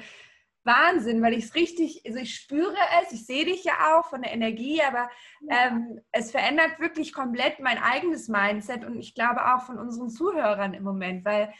[0.63, 4.21] Wahnsinn, weil ich es richtig, also ich spüre es, ich sehe dich ja auch von
[4.21, 5.09] der Energie, aber
[5.49, 10.73] ähm, es verändert wirklich komplett mein eigenes Mindset und ich glaube auch von unseren Zuhörern
[10.73, 11.53] im Moment, weil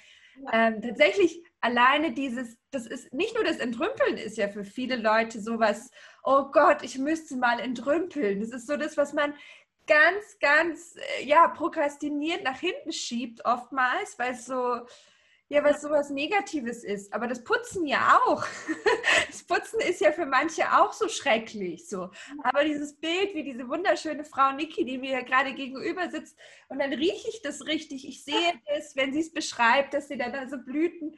[0.51, 5.41] ähm, tatsächlich alleine dieses, das ist nicht nur das Entrümpeln ist ja für viele Leute
[5.41, 5.89] sowas,
[6.23, 8.41] oh Gott, ich müsste mal entrümpeln.
[8.41, 9.33] Das ist so das, was man
[9.87, 14.81] ganz, ganz, äh, ja, prokrastiniert nach hinten schiebt oftmals, weil es so,
[15.47, 17.13] ja, was sowas Negatives ist.
[17.13, 18.45] Aber das Putzen ja auch.
[19.27, 21.89] Das Putzen ist ja für manche auch so schrecklich.
[21.89, 22.09] So.
[22.43, 26.37] Aber dieses Bild, wie diese wunderschöne Frau Niki, die mir gerade gegenüber sitzt,
[26.69, 28.07] und dann rieche ich das richtig.
[28.07, 31.17] Ich sehe es, wenn sie es beschreibt, dass sie dann da so Blüten.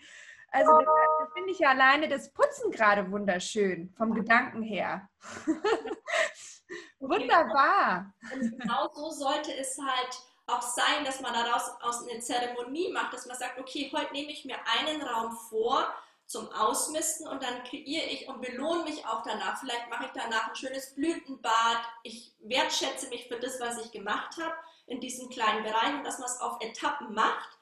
[0.56, 5.10] Also da, da finde ich ja alleine das Putzen gerade wunderschön, vom Gedanken her.
[7.00, 8.14] Wunderbar.
[8.34, 13.14] Und genau so sollte es halt auch sein, dass man daraus aus eine Zeremonie macht,
[13.14, 15.94] dass man sagt, okay, heute nehme ich mir einen Raum vor
[16.26, 19.60] zum Ausmisten und dann kreiere ich und belohne mich auch danach.
[19.60, 21.82] Vielleicht mache ich danach ein schönes Blütenbad.
[22.04, 24.56] Ich wertschätze mich für das, was ich gemacht habe
[24.88, 27.55] in diesem kleinen Bereich und dass man es auf Etappen macht.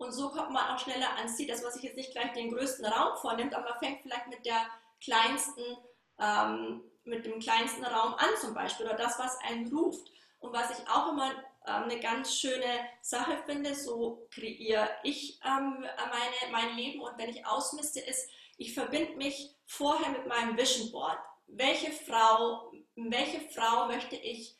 [0.00, 2.50] Und so kommt man auch schneller ans Ziel, dass man sich jetzt nicht gleich den
[2.50, 4.66] größten Raum vornimmt, aber man fängt vielleicht mit der
[5.04, 5.62] kleinsten,
[6.18, 10.10] ähm, mit dem kleinsten Raum an zum Beispiel oder das, was einen ruft.
[10.38, 11.30] Und was ich auch immer
[11.66, 13.74] ähm, eine ganz schöne Sache finde.
[13.74, 19.54] So kreiere ich ähm, meine, mein Leben und wenn ich ausmiste, ist, ich verbinde mich
[19.66, 21.18] vorher mit meinem Vision Board.
[21.46, 24.56] Welche Frau, welche Frau möchte ich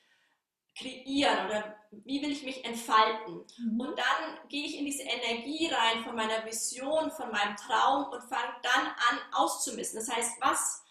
[0.77, 3.45] kreieren oder wie will ich mich entfalten?
[3.59, 3.81] Mhm.
[3.81, 8.23] Und dann gehe ich in diese Energie rein von meiner Vision, von meinem Traum und
[8.23, 9.99] fange dann an auszumisten.
[9.99, 10.85] Das heißt, was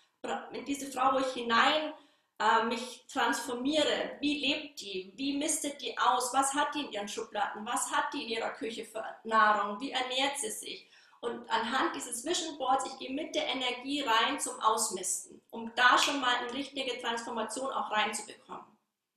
[0.51, 1.93] in diese Frau, wo ich hinein
[2.39, 7.07] äh, mich transformiere, wie lebt die, wie mistet die aus, was hat die in ihren
[7.07, 10.89] Schubladen, was hat die in ihrer Küche für Nahrung, wie ernährt sie sich.
[11.21, 15.97] Und anhand dieses Vision Boards, ich gehe mit der Energie rein zum Ausmisten, um da
[15.97, 18.65] schon mal eine richtige Transformation auch reinzubekommen.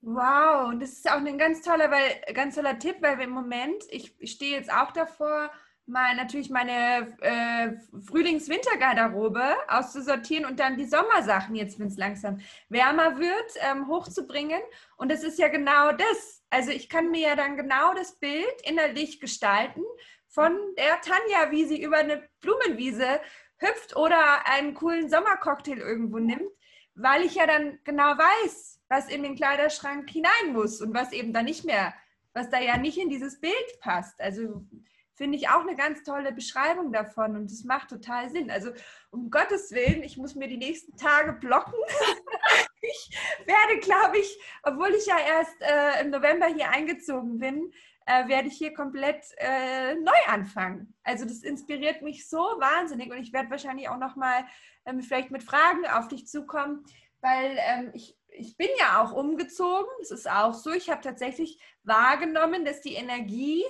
[0.05, 3.31] Wow, und das ist auch ein ganz toller, weil, ganz toller Tipp, weil wir im
[3.31, 5.51] Moment, ich stehe jetzt auch davor,
[5.87, 7.73] mal natürlich meine äh,
[8.07, 14.61] Frühlings-Wintergarderobe auszusortieren und dann die Sommersachen jetzt, wenn es langsam wärmer wird, ähm, hochzubringen.
[14.97, 16.43] Und das ist ja genau das.
[16.51, 19.83] Also ich kann mir ja dann genau das Bild innerlich gestalten
[20.29, 23.21] von der Tanja, wie sie über eine Blumenwiese
[23.59, 26.51] hüpft oder einen coolen Sommercocktail irgendwo nimmt,
[26.95, 31.33] weil ich ja dann genau weiß, was in den Kleiderschrank hinein muss und was eben
[31.33, 31.95] da nicht mehr,
[32.35, 34.21] was da ja nicht in dieses Bild passt.
[34.21, 34.67] Also
[35.15, 38.51] finde ich auch eine ganz tolle Beschreibung davon und es macht total Sinn.
[38.51, 38.71] Also
[39.11, 41.73] um Gottes Willen, ich muss mir die nächsten Tage blocken,
[42.83, 47.73] ich werde, glaube ich, obwohl ich ja erst äh, im November hier eingezogen bin,
[48.05, 50.95] äh, werde ich hier komplett äh, neu anfangen.
[51.03, 54.45] Also das inspiriert mich so wahnsinnig und ich werde wahrscheinlich auch noch mal
[54.85, 56.85] ähm, vielleicht mit Fragen auf dich zukommen,
[57.23, 59.91] weil ähm, ich, ich bin ja auch umgezogen.
[60.01, 60.71] Das ist auch so.
[60.73, 63.65] Ich habe tatsächlich wahrgenommen, dass die Energie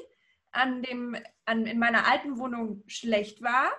[0.50, 3.70] an dem, an, in meiner alten Wohnung schlecht war.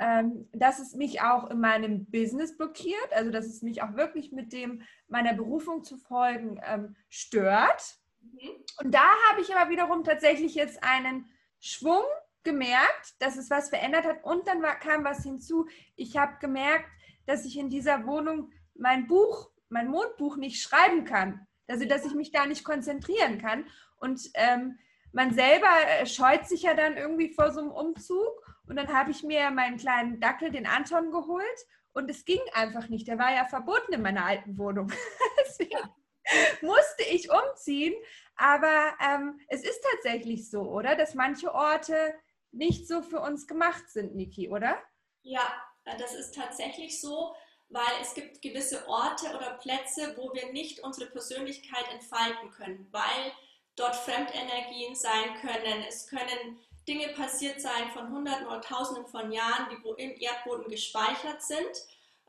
[0.00, 4.32] Ähm, dass es mich auch in meinem Business blockiert, also dass es mich auch wirklich
[4.32, 7.96] mit dem meiner Berufung zu folgen ähm, stört.
[8.20, 8.64] Mhm.
[8.82, 12.02] Und da habe ich aber wiederum tatsächlich jetzt einen Schwung
[12.42, 14.24] gemerkt, dass es was verändert hat.
[14.24, 15.68] Und dann war, kam was hinzu.
[15.96, 16.90] Ich habe gemerkt,
[17.26, 21.46] dass ich in dieser Wohnung mein Buch, mein Mondbuch nicht schreiben kann.
[21.66, 23.66] Also, dass ich mich da nicht konzentrieren kann.
[23.96, 24.78] Und ähm,
[25.12, 25.68] man selber
[26.00, 28.56] äh, scheut sich ja dann irgendwie vor so einem Umzug.
[28.66, 31.66] Und dann habe ich mir meinen kleinen Dackel, den Anton, geholt.
[31.92, 33.06] Und es ging einfach nicht.
[33.06, 34.92] Der war ja verboten in meiner alten Wohnung.
[35.46, 35.78] Deswegen
[36.60, 37.94] musste ich umziehen.
[38.36, 40.96] Aber ähm, es ist tatsächlich so, oder?
[40.96, 42.14] Dass manche Orte
[42.50, 44.76] nicht so für uns gemacht sind, Niki, oder?
[45.22, 45.42] Ja,
[45.84, 47.34] das ist tatsächlich so,
[47.68, 53.32] weil es gibt gewisse Orte oder Plätze, wo wir nicht unsere Persönlichkeit entfalten können, weil
[53.76, 55.84] dort Fremdenergien sein können.
[55.88, 60.70] Es können Dinge passiert sein von Hunderten oder Tausenden von Jahren, die wo im Erdboden
[60.70, 61.72] gespeichert sind,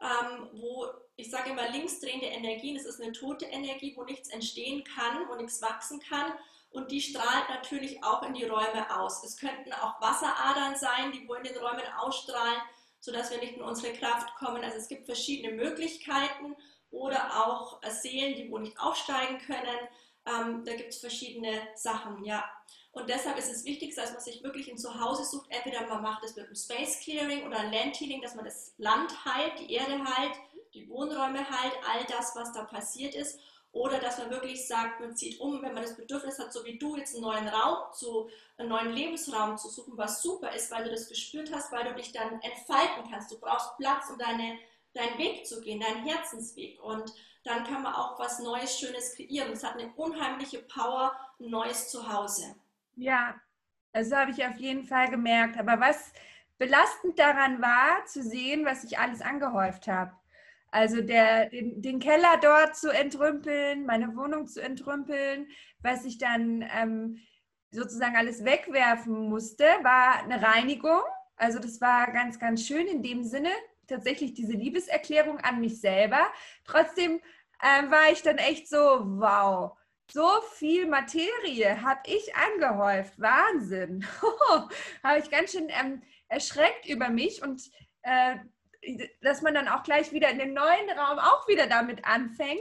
[0.02, 4.84] ähm, wo ich sage immer linksdrehende Energien, es ist eine tote Energie, wo nichts entstehen
[4.84, 6.34] kann, wo nichts wachsen kann
[6.76, 9.24] und die strahlt natürlich auch in die Räume aus.
[9.24, 12.62] Es könnten auch Wasseradern sein, die wo in den Räumen ausstrahlen,
[13.06, 14.63] sodass wir nicht in unsere Kraft kommen.
[14.63, 16.56] Also es gibt verschiedene Möglichkeiten
[16.89, 19.78] oder auch Seelen, die wo nicht aufsteigen können.
[20.26, 22.44] Ähm, da gibt es verschiedene Sachen, ja.
[22.94, 25.52] Und deshalb ist es wichtig, dass man sich wirklich ein Zuhause sucht.
[25.52, 29.13] Entweder man macht es mit einem Space Clearing oder Land Healing, dass man das Land
[29.24, 30.34] heilt, die Erde heilt,
[30.74, 33.39] die Wohnräume heilt, all das, was da passiert ist.
[33.76, 36.80] Oder dass man wirklich sagt, man zieht um, wenn man das Bedürfnis hat, so wie
[36.80, 40.86] du jetzt einen neuen Raum zu, einen neuen Lebensraum zu suchen, was super ist, weil
[40.86, 43.32] du das gespürt hast, weil du dich dann entfalten kannst.
[43.32, 44.58] Du brauchst Platz, um deine,
[44.94, 46.82] deinen Weg zu gehen, deinen Herzensweg.
[46.82, 49.52] Und dann kann man auch was Neues, Schönes kreieren.
[49.52, 52.56] Es hat eine unheimliche Power, ein neues Zuhause.
[52.96, 53.36] Ja,
[53.92, 55.60] das habe ich auf jeden Fall gemerkt.
[55.60, 56.14] Aber was
[56.58, 60.14] belastend daran war, zu sehen, was ich alles angehäuft habe.
[60.71, 65.47] Also der, den, den, Keller dort zu entrümpeln, meine Wohnung zu entrümpeln,
[65.80, 67.21] was ich dann ähm,
[67.71, 71.01] sozusagen alles wegwerfen musste, war eine Reinigung.
[71.38, 73.49] Also das war ganz, ganz schön in dem Sinne,
[73.88, 76.28] tatsächlich diese Liebeserklärung an mich selber.
[76.65, 77.21] Trotzdem
[77.63, 79.78] ähm, war ich dann echt so, wow,
[80.12, 83.19] so viel Materie habe ich angehäuft.
[83.19, 84.06] Wahnsinn.
[85.04, 87.62] habe ich ganz schön ähm, erschreckt über mich und
[88.04, 88.36] äh,
[89.21, 92.60] dass man dann auch gleich wieder in den neuen Raum auch wieder damit anfängt.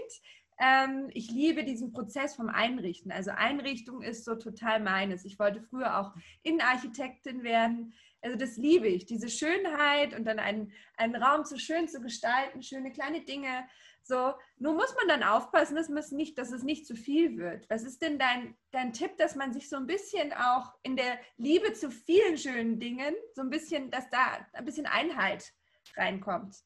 [0.58, 3.10] Ähm, ich liebe diesen Prozess vom Einrichten.
[3.10, 5.24] Also Einrichtung ist so total meines.
[5.24, 7.94] Ich wollte früher auch Innenarchitektin werden.
[8.22, 12.62] Also das liebe ich, diese Schönheit und dann einen, einen Raum so schön zu gestalten,
[12.62, 13.66] schöne kleine Dinge
[14.06, 17.68] so, nur muss man dann aufpassen, dass, es nicht, dass es nicht zu viel wird.
[17.70, 21.18] Was ist denn dein, dein Tipp, dass man sich so ein bisschen auch in der
[21.38, 25.54] Liebe zu vielen schönen Dingen, so ein bisschen, dass da ein bisschen Einheit
[25.96, 26.56] reinkommt?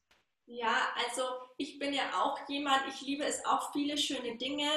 [0.45, 1.23] Ja, also
[1.57, 4.67] ich bin ja auch jemand, ich liebe es auch, viele schöne Dinge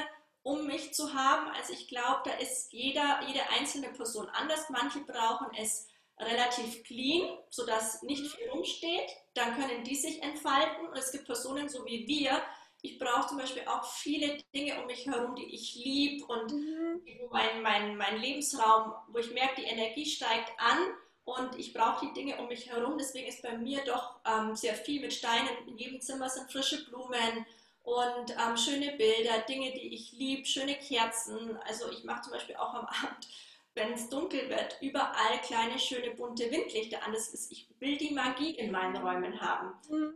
[0.42, 1.48] um mich zu haben.
[1.52, 4.68] Also ich glaube, da ist jeder, jede einzelne Person anders.
[4.70, 5.88] Manche brauchen es
[6.18, 9.10] relativ clean, sodass nicht viel rumsteht.
[9.34, 10.88] Dann können die sich entfalten.
[10.88, 12.42] Und es gibt Personen so wie wir.
[12.82, 17.00] Ich brauche zum Beispiel auch viele Dinge um mich herum, die ich liebe und mhm.
[17.30, 20.78] mein, mein, mein Lebensraum, wo ich merke, die Energie steigt an
[21.24, 22.96] und ich brauche die Dinge um mich herum.
[22.98, 25.48] Deswegen ist bei mir doch ähm, sehr viel mit Steinen.
[25.66, 27.46] In jedem Zimmer sind frische Blumen
[27.84, 31.56] und ähm, schöne Bilder, Dinge, die ich liebe, schöne Kerzen.
[31.66, 33.28] Also ich mache zum Beispiel auch am Abend
[33.74, 37.12] wenn es dunkel wird, überall kleine, schöne, bunte Windlichter an.
[37.12, 39.72] Das ist, ich will die Magie in meinen Räumen haben.
[39.88, 40.14] Mhm.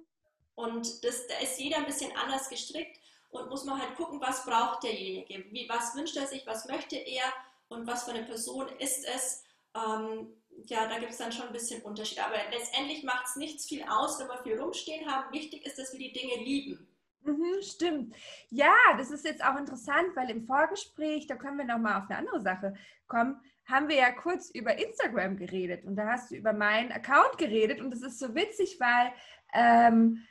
[0.55, 2.99] Und das, da ist jeder ein bisschen anders gestrickt
[3.31, 6.97] und muss man halt gucken, was braucht derjenige, wie, was wünscht er sich, was möchte
[6.97, 7.25] er
[7.69, 9.45] und was für eine Person ist es.
[9.75, 10.29] Ähm,
[10.66, 12.25] ja, da gibt es dann schon ein bisschen Unterschied.
[12.25, 15.33] Aber letztendlich macht es nichts viel aus, wenn wir viel rumstehen haben.
[15.33, 16.88] Wichtig ist, dass wir die Dinge lieben.
[17.23, 18.14] Mhm, stimmt.
[18.51, 22.19] Ja, das ist jetzt auch interessant, weil im Vorgespräch, da können wir nochmal auf eine
[22.19, 22.75] andere Sache
[23.09, 27.37] kommen, haben wir ja kurz über Instagram geredet und da hast du über meinen Account
[27.37, 29.12] geredet und das ist so witzig, weil
[29.53, 30.25] ähm,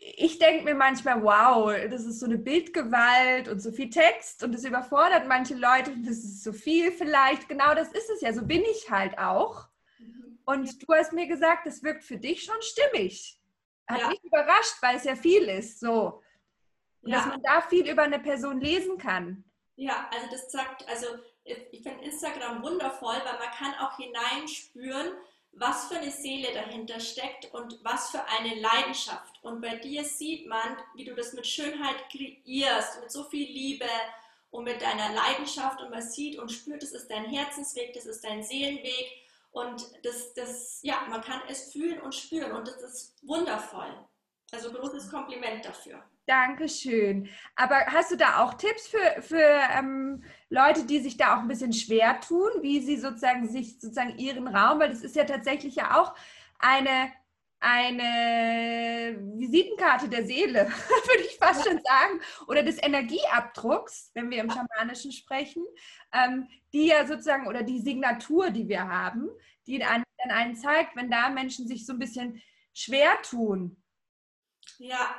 [0.00, 4.52] ich denke mir manchmal, wow, das ist so eine Bildgewalt und so viel Text und
[4.52, 7.48] das überfordert manche Leute das ist so viel vielleicht.
[7.48, 9.67] Genau das ist es ja, so bin ich halt auch.
[10.48, 13.38] Und du hast mir gesagt, das wirkt für dich schon stimmig.
[13.86, 14.08] Hat ja.
[14.08, 15.78] mich überrascht, weil es ja viel ist.
[15.78, 16.22] So.
[17.02, 17.18] Und ja.
[17.18, 19.44] dass man da viel über eine Person lesen kann.
[19.76, 21.06] Ja, also das sagt, also
[21.44, 25.12] ich finde Instagram wundervoll, weil man kann auch hineinspüren,
[25.52, 29.44] was für eine Seele dahinter steckt und was für eine Leidenschaft.
[29.44, 33.84] Und bei dir sieht man, wie du das mit Schönheit kreierst, mit so viel Liebe
[34.50, 35.82] und mit deiner Leidenschaft.
[35.82, 39.27] Und man sieht und spürt, das ist dein Herzensweg, das ist dein Seelenweg.
[39.50, 42.52] Und das, das, ja, man kann es fühlen und spüren.
[42.52, 44.06] Und das ist wundervoll.
[44.52, 46.02] Also großes Kompliment dafür.
[46.26, 47.28] Dankeschön.
[47.56, 51.48] Aber hast du da auch Tipps für, für ähm, Leute, die sich da auch ein
[51.48, 55.76] bisschen schwer tun, wie sie sozusagen sich sozusagen ihren Raum, weil das ist ja tatsächlich
[55.76, 56.14] ja auch
[56.58, 57.10] eine,
[57.60, 60.66] eine Visitenkarte der Seele,
[61.06, 65.64] würde ich fast schon sagen, oder des Energieabdrucks, wenn wir im Schamanischen sprechen,
[66.12, 69.28] ähm, die ja sozusagen, oder die Signatur, die wir haben,
[69.66, 72.42] die dann einen zeigt, wenn da Menschen sich so ein bisschen
[72.72, 73.82] schwer tun.
[74.78, 75.14] Ja,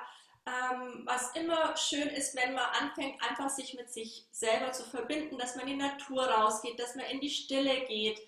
[0.45, 5.38] ähm, was immer schön ist, wenn man anfängt, einfach sich mit sich selber zu verbinden,
[5.38, 8.19] dass man in die Natur rausgeht, dass man in die Stille geht,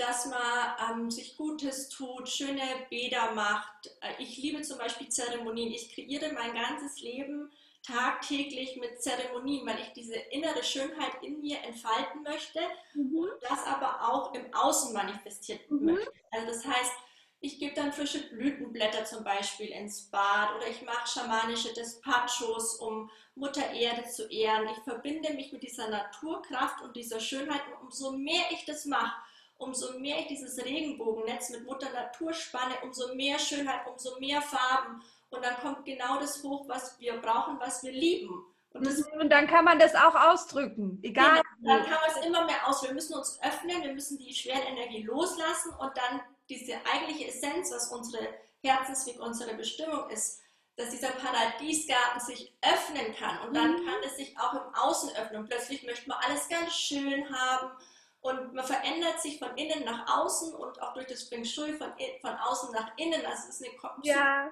[0.00, 3.88] dass man ähm, sich Gutes tut, schöne Bäder macht.
[4.00, 5.70] Äh, ich liebe zum Beispiel Zeremonien.
[5.70, 11.58] Ich kreiere mein ganzes Leben tagtäglich mit Zeremonien, weil ich diese innere Schönheit in mir
[11.62, 12.60] entfalten möchte
[12.94, 13.14] mhm.
[13.14, 15.84] und das aber auch im Außen manifestieren mhm.
[15.84, 16.12] möchte.
[16.30, 16.92] Also das heißt,
[17.42, 23.10] ich gebe dann frische Blütenblätter zum Beispiel ins Bad oder ich mache schamanische Despachos, um
[23.34, 24.68] Mutter Erde zu ehren.
[24.68, 29.14] Ich verbinde mich mit dieser Naturkraft und dieser Schönheit und umso mehr ich das mache,
[29.60, 35.02] umso mehr ich dieses Regenbogennetz mit Mutter Natur spanne, umso mehr Schönheit, umso mehr Farben
[35.30, 38.44] und dann kommt genau das hoch, was wir brauchen, was wir lieben.
[38.72, 39.20] Und, das, mhm.
[39.20, 41.42] und, dann kann man das auch ausdrücken, egal.
[41.60, 42.92] Genau, dann kann man es immer mehr ausdrücken.
[42.92, 47.70] Wir müssen uns öffnen, wir müssen die schweren Energie loslassen und dann diese eigentliche Essenz,
[47.72, 48.26] was unsere
[48.62, 50.40] Herzensweg, unsere Bestimmung ist,
[50.76, 53.86] dass dieser Paradiesgarten sich öffnen kann und dann mhm.
[53.86, 55.42] kann es sich auch im Außen öffnen.
[55.42, 57.72] Und plötzlich möchte man alles ganz schön haben
[58.20, 61.92] und man verändert sich von innen nach außen und auch durch das Feng Shui von,
[62.20, 63.24] von außen nach innen.
[63.24, 64.50] Also es ist eine ja.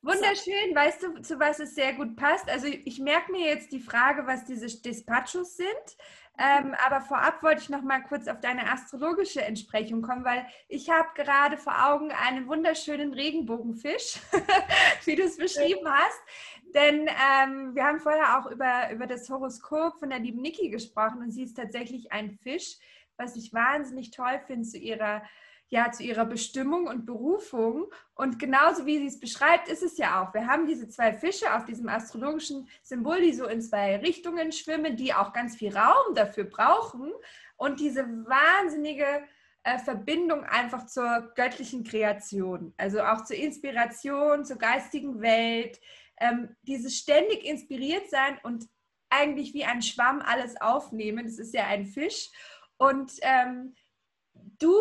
[0.00, 2.48] Wunderschön, weißt du, zu was es sehr gut passt?
[2.48, 5.96] Also ich merke mir jetzt die Frage, was diese Dispatchos sind.
[6.40, 10.88] Ähm, aber vorab wollte ich noch mal kurz auf deine astrologische Entsprechung kommen, weil ich
[10.88, 14.20] habe gerade vor Augen einen wunderschönen Regenbogenfisch,
[15.04, 16.20] wie du es beschrieben hast.
[16.74, 21.22] Denn ähm, wir haben vorher auch über, über das Horoskop von der lieben Niki gesprochen
[21.22, 22.76] und sie ist tatsächlich ein Fisch,
[23.16, 25.22] was ich wahnsinnig toll finde zu ihrer
[25.70, 27.86] ja zu ihrer Bestimmung und Berufung.
[28.14, 30.32] Und genauso wie sie es beschreibt, ist es ja auch.
[30.34, 34.96] Wir haben diese zwei Fische auf diesem astrologischen Symbol, die so in zwei Richtungen schwimmen,
[34.96, 37.12] die auch ganz viel Raum dafür brauchen.
[37.56, 39.24] Und diese wahnsinnige
[39.64, 45.80] äh, Verbindung einfach zur göttlichen Kreation, also auch zur Inspiration, zur geistigen Welt,
[46.20, 48.68] ähm, dieses ständig inspiriert sein und
[49.10, 51.26] eigentlich wie ein Schwamm alles aufnehmen.
[51.26, 52.30] Das ist ja ein Fisch.
[52.76, 53.74] Und ähm,
[54.58, 54.74] du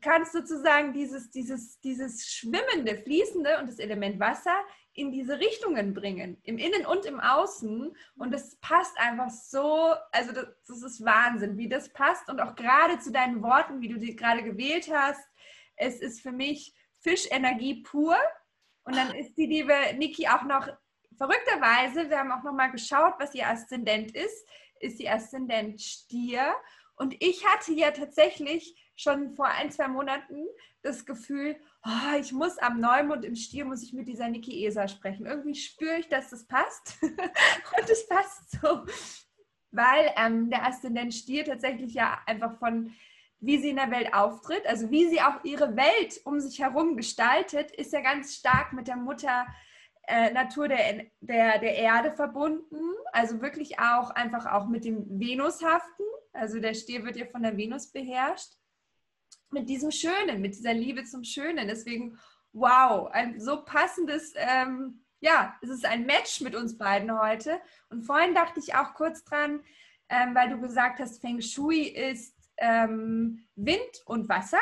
[0.00, 4.56] kannst sozusagen dieses, dieses, dieses schwimmende, fließende und das Element Wasser
[4.92, 7.94] in diese Richtungen bringen, im Innen und im Außen.
[8.16, 12.56] Und das passt einfach so, also das, das ist Wahnsinn, wie das passt und auch
[12.56, 15.20] gerade zu deinen Worten, wie du die gerade gewählt hast.
[15.76, 18.16] Es ist für mich Fischenergie pur.
[18.86, 20.68] Und dann ist die liebe Niki auch noch
[21.18, 24.46] verrückterweise, wir haben auch noch mal geschaut, was ihr Aszendent ist,
[24.80, 26.54] ist die Aszendent Stier.
[26.94, 30.46] Und ich hatte ja tatsächlich schon vor ein, zwei Monaten
[30.82, 34.86] das Gefühl, oh, ich muss am Neumond im Stier, muss ich mit dieser Niki Esa
[34.86, 35.26] sprechen.
[35.26, 36.96] Irgendwie spüre ich, dass das passt.
[37.02, 38.86] und es passt so.
[39.72, 42.94] Weil ähm, der Aszendent Stier tatsächlich ja einfach von,
[43.40, 46.96] wie sie in der Welt auftritt, also wie sie auch ihre Welt um sich herum
[46.96, 49.46] gestaltet, ist ja ganz stark mit der Mutter
[50.06, 52.80] äh, Natur der, der, der Erde verbunden.
[53.12, 56.06] Also wirklich auch einfach auch mit dem Venushaften.
[56.32, 58.54] Also der Stier wird ja von der Venus beherrscht
[59.50, 61.68] mit diesem Schönen, mit dieser Liebe zum Schönen.
[61.68, 62.18] Deswegen,
[62.52, 67.60] wow, ein so passendes, ähm, ja, es ist ein Match mit uns beiden heute.
[67.90, 69.62] Und vorhin dachte ich auch kurz dran,
[70.08, 74.60] ähm, weil du gesagt hast, Feng Shui ist ähm, Wind und Wasser,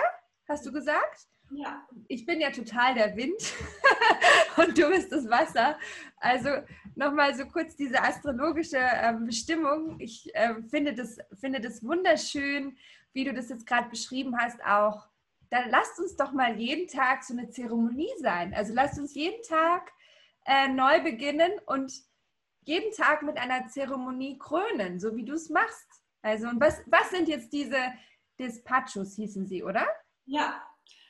[0.49, 1.27] hast du gesagt?
[1.51, 1.87] Ja.
[2.09, 3.55] Ich bin ja total der Wind
[4.57, 5.79] und du bist das Wasser.
[6.17, 6.49] Also
[6.95, 10.01] nochmal so kurz diese astrologische ähm, Bestimmung.
[10.01, 12.77] Ich äh, finde, das, finde das wunderschön
[13.15, 15.07] wie du das jetzt gerade beschrieben hast, auch,
[15.49, 18.53] dann lasst uns doch mal jeden Tag so eine Zeremonie sein.
[18.53, 19.93] Also lasst uns jeden Tag
[20.45, 21.93] äh, neu beginnen und
[22.63, 26.03] jeden Tag mit einer Zeremonie krönen, so wie du es machst.
[26.25, 27.93] Also, und was, was sind jetzt diese
[28.41, 29.87] Dispachos, hießen sie, oder?
[30.25, 30.67] Ja,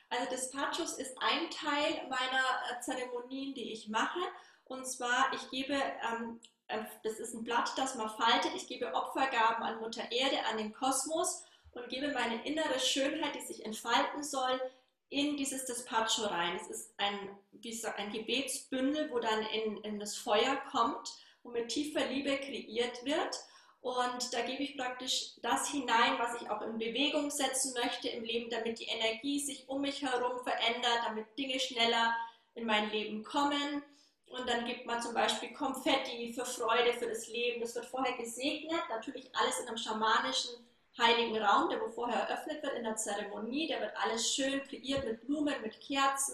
[0.09, 4.19] also Dispachos ist ein Teil meiner äh, Zeremonien, die ich mache.
[4.65, 8.93] Und zwar, ich gebe, ähm, äh, das ist ein Blatt, das man faltet, ich gebe
[8.93, 14.21] Opfergaben an Mutter Erde, an den Kosmos und gebe meine innere Schönheit, die sich entfalten
[14.21, 14.59] soll,
[15.07, 16.57] in dieses Despacho rein.
[16.57, 21.09] Es ist ein, wie gesagt, ein Gebetsbündel, wo dann in, in das Feuer kommt
[21.43, 23.39] und mit tiefer Liebe kreiert wird.
[23.85, 28.23] Und da gebe ich praktisch das hinein, was ich auch in Bewegung setzen möchte im
[28.23, 32.15] Leben, damit die Energie sich um mich herum verändert, damit Dinge schneller
[32.55, 33.83] in mein Leben kommen.
[34.25, 37.61] Und dann gibt man zum Beispiel Konfetti für Freude, für das Leben.
[37.61, 40.65] Das wird vorher gesegnet, natürlich alles in einem schamanischen
[40.97, 43.67] heiligen Raum, der vorher eröffnet wird in der Zeremonie.
[43.67, 46.33] Der wird alles schön kreiert mit Blumen, mit Kerzen,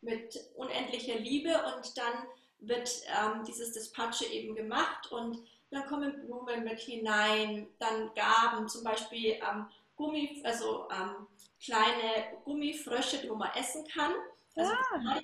[0.00, 2.26] mit unendlicher Liebe und dann
[2.58, 5.38] wird ähm, dieses Despacho eben gemacht und
[5.72, 9.66] dann kommen Blumen mit hinein, dann Gaben, zum Beispiel ähm,
[9.96, 11.26] Gummi, also ähm,
[11.62, 14.12] kleine Gummifrösche, die man essen kann.
[14.54, 15.20] Also ja.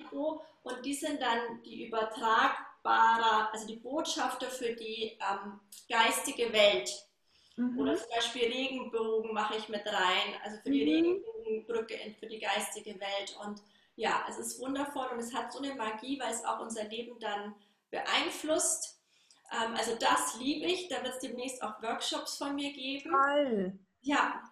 [0.63, 6.91] Und die sind dann die übertragbare, also die Botschafter für die ähm, geistige Welt.
[7.55, 7.79] Mhm.
[7.79, 10.91] Oder zum Beispiel Regenbogen mache ich mit rein, also für die mhm.
[10.91, 13.37] Regenbogenbrücke für die geistige Welt.
[13.45, 13.61] Und
[13.95, 17.19] ja, es ist wundervoll und es hat so eine Magie, weil es auch unser Leben
[17.19, 17.53] dann
[17.91, 18.98] beeinflusst.
[19.51, 20.87] Ähm, also das liebe ich.
[20.87, 23.11] Da wird es demnächst auch Workshops von mir geben.
[23.11, 23.79] Toll.
[24.01, 24.43] Ja,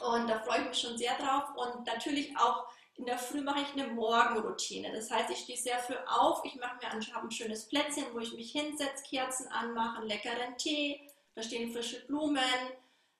[0.00, 1.44] und da freue ich mich schon sehr drauf.
[1.56, 2.66] Und natürlich auch
[2.96, 4.92] in der Früh mache ich eine Morgenroutine.
[4.92, 6.44] Das heißt, ich stehe sehr früh auf.
[6.44, 10.56] Ich mache mir ein, ein schönes Plätzchen, wo ich mich hinsetze, Kerzen anmache, einen leckeren
[10.58, 11.08] Tee
[11.38, 12.42] da stehen frische Blumen,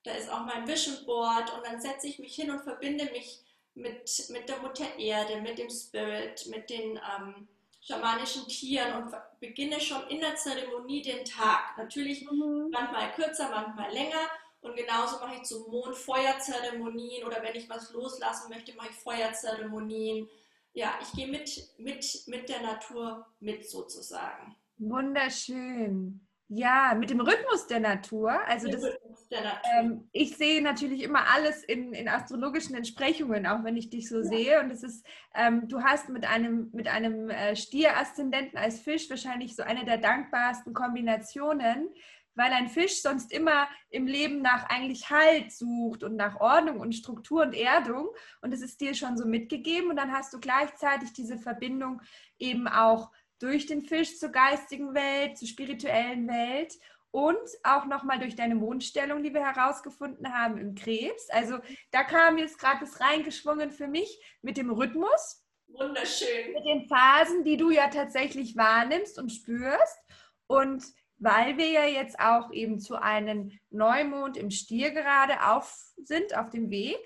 [0.02, 3.44] da ist auch mein Vision Board und dann setze ich mich hin und verbinde mich
[3.74, 7.46] mit, mit der Mutter Erde, mit dem Spirit, mit den ähm,
[7.80, 11.76] schamanischen Tieren und beginne schon in der Zeremonie den Tag.
[11.76, 12.70] Natürlich mhm.
[12.70, 14.28] manchmal kürzer, manchmal länger.
[14.60, 18.96] Und genauso mache ich zum Mond Feuerzeremonien oder wenn ich was loslassen möchte, mache ich
[18.96, 20.28] Feuerzeremonien.
[20.72, 24.56] Ja, ich gehe mit, mit, mit der Natur mit sozusagen.
[24.78, 26.27] Wunderschön.
[26.50, 28.32] Ja, mit dem Rhythmus der Natur.
[28.46, 29.60] Also das, Natur.
[29.78, 34.18] Ähm, ich sehe natürlich immer alles in, in astrologischen Entsprechungen, auch wenn ich dich so
[34.18, 34.24] ja.
[34.24, 34.60] sehe.
[34.60, 39.56] Und es ist, ähm, du hast mit einem, mit einem äh, Stier-Aszendenten als Fisch wahrscheinlich
[39.56, 41.90] so eine der dankbarsten Kombinationen,
[42.34, 46.94] weil ein Fisch sonst immer im Leben nach eigentlich Halt sucht und nach Ordnung und
[46.94, 48.08] Struktur und Erdung.
[48.40, 49.90] Und es ist dir schon so mitgegeben.
[49.90, 52.00] Und dann hast du gleichzeitig diese Verbindung
[52.38, 56.74] eben auch durch den Fisch zur geistigen Welt, zur spirituellen Welt
[57.10, 61.28] und auch nochmal durch deine Mondstellung, die wir herausgefunden haben im Krebs.
[61.30, 61.58] Also
[61.90, 65.44] da kam jetzt gerade das reingeschwungen für mich mit dem Rhythmus.
[65.68, 66.52] Wunderschön.
[66.52, 69.98] Mit den Phasen, die du ja tatsächlich wahrnimmst und spürst.
[70.46, 70.84] Und
[71.18, 76.50] weil wir ja jetzt auch eben zu einem Neumond im Stier gerade auf sind, auf
[76.50, 76.98] dem Weg,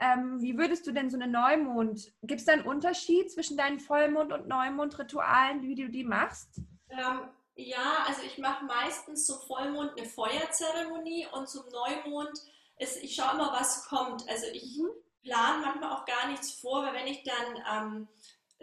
[0.00, 3.80] ähm, wie würdest du denn so eine Neumond, gibt es da einen Unterschied zwischen deinen
[3.80, 6.60] Vollmond- und Neumond-Ritualen, wie du die machst?
[6.88, 12.40] Ähm, ja, also ich mache meistens zum Vollmond eine Feuerzeremonie und zum Neumond
[12.78, 14.26] ist, ich schaue immer, was kommt.
[14.28, 14.90] Also ich mhm.
[15.22, 18.08] plane manchmal auch gar nichts vor, weil wenn ich dann ähm,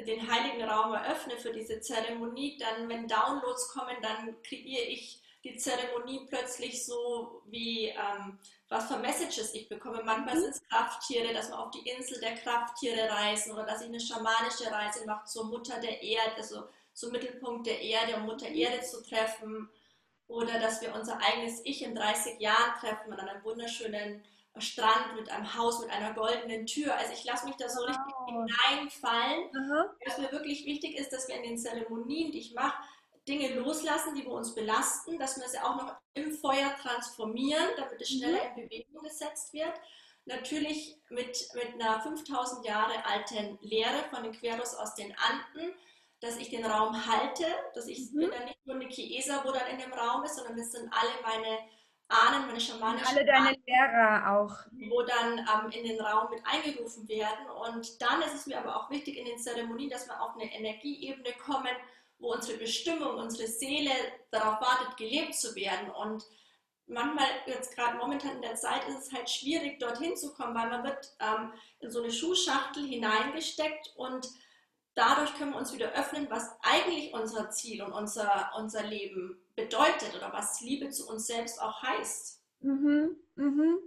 [0.05, 5.57] den heiligen Raum eröffne für diese Zeremonie, dann, wenn Downloads kommen, dann kreiere ich die
[5.57, 10.01] Zeremonie plötzlich so wie ähm, was für Messages ich bekomme.
[10.03, 10.41] Manchmal mhm.
[10.41, 13.99] sind es Krafttiere, dass wir auf die Insel der Krafttiere reisen oder dass ich eine
[13.99, 16.63] schamanische Reise mache zur Mutter der Erde, also
[16.93, 19.69] zum Mittelpunkt der Erde, um Mutter Erde zu treffen.
[20.27, 24.23] Oder dass wir unser eigenes Ich in 30 Jahren treffen an einem wunderschönen
[24.57, 26.95] Strand mit einem Haus mit einer goldenen Tür.
[26.95, 29.49] Also ich lasse mich da so richtig hineinfallen.
[29.53, 29.83] Mhm.
[30.05, 32.83] Was mir wirklich wichtig ist, dass wir in den Zeremonien, die ich mache,
[33.27, 38.01] Dinge loslassen, die wir uns belasten, dass wir sie auch noch im Feuer transformieren, damit
[38.01, 38.57] es schneller mhm.
[38.61, 39.73] in Bewegung gesetzt wird.
[40.25, 45.73] Natürlich mit, mit einer 5000 Jahre alten Lehre von den Queros aus den Anden,
[46.19, 48.19] dass ich den Raum halte, dass ich mhm.
[48.19, 50.91] bin dann nicht nur eine Chiesa, wo dann in dem Raum ist, sondern es sind
[50.91, 51.59] alle meine
[52.09, 54.55] Ahnen, meine schamanischen Alle deine Ahnen, Lehrer auch.
[54.89, 57.49] Wo dann ähm, in den Raum mit eingerufen werden.
[57.49, 60.51] Und dann ist es mir aber auch wichtig in den Zeremonien, dass wir auf eine
[60.53, 61.75] Energieebene kommen,
[62.19, 63.91] wo unsere Bestimmung, unsere Seele
[64.31, 65.89] darauf wartet, gelebt zu werden.
[65.89, 66.23] Und
[66.87, 70.69] manchmal, jetzt gerade momentan in der Zeit, ist es halt schwierig, dorthin zu kommen, weil
[70.69, 74.27] man wird ähm, in so eine Schuhschachtel hineingesteckt und
[74.95, 80.15] dadurch können wir uns wieder öffnen, was eigentlich unser Ziel und unser, unser Leben bedeutet
[80.15, 82.41] oder was Liebe zu uns selbst auch heißt.
[82.61, 83.77] Mhm, mhm.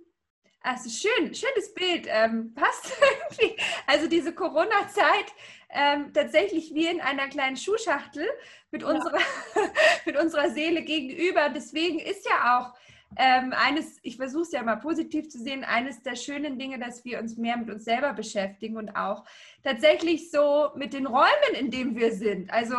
[0.62, 2.07] Also schön, schönes Bild.
[2.09, 2.93] Ähm, passt
[3.31, 3.57] irgendwie.
[3.87, 5.33] Also diese Corona-Zeit
[5.72, 8.26] ähm, tatsächlich wie in einer kleinen Schuhschachtel
[8.70, 8.88] mit, ja.
[8.88, 9.18] unserer,
[10.04, 11.48] mit unserer Seele gegenüber.
[11.48, 12.74] Deswegen ist ja auch
[13.16, 17.04] ähm, eines, ich versuche es ja mal positiv zu sehen, eines der schönen Dinge, dass
[17.04, 19.24] wir uns mehr mit uns selber beschäftigen und auch
[19.64, 22.52] tatsächlich so mit den Räumen, in denen wir sind.
[22.52, 22.76] Also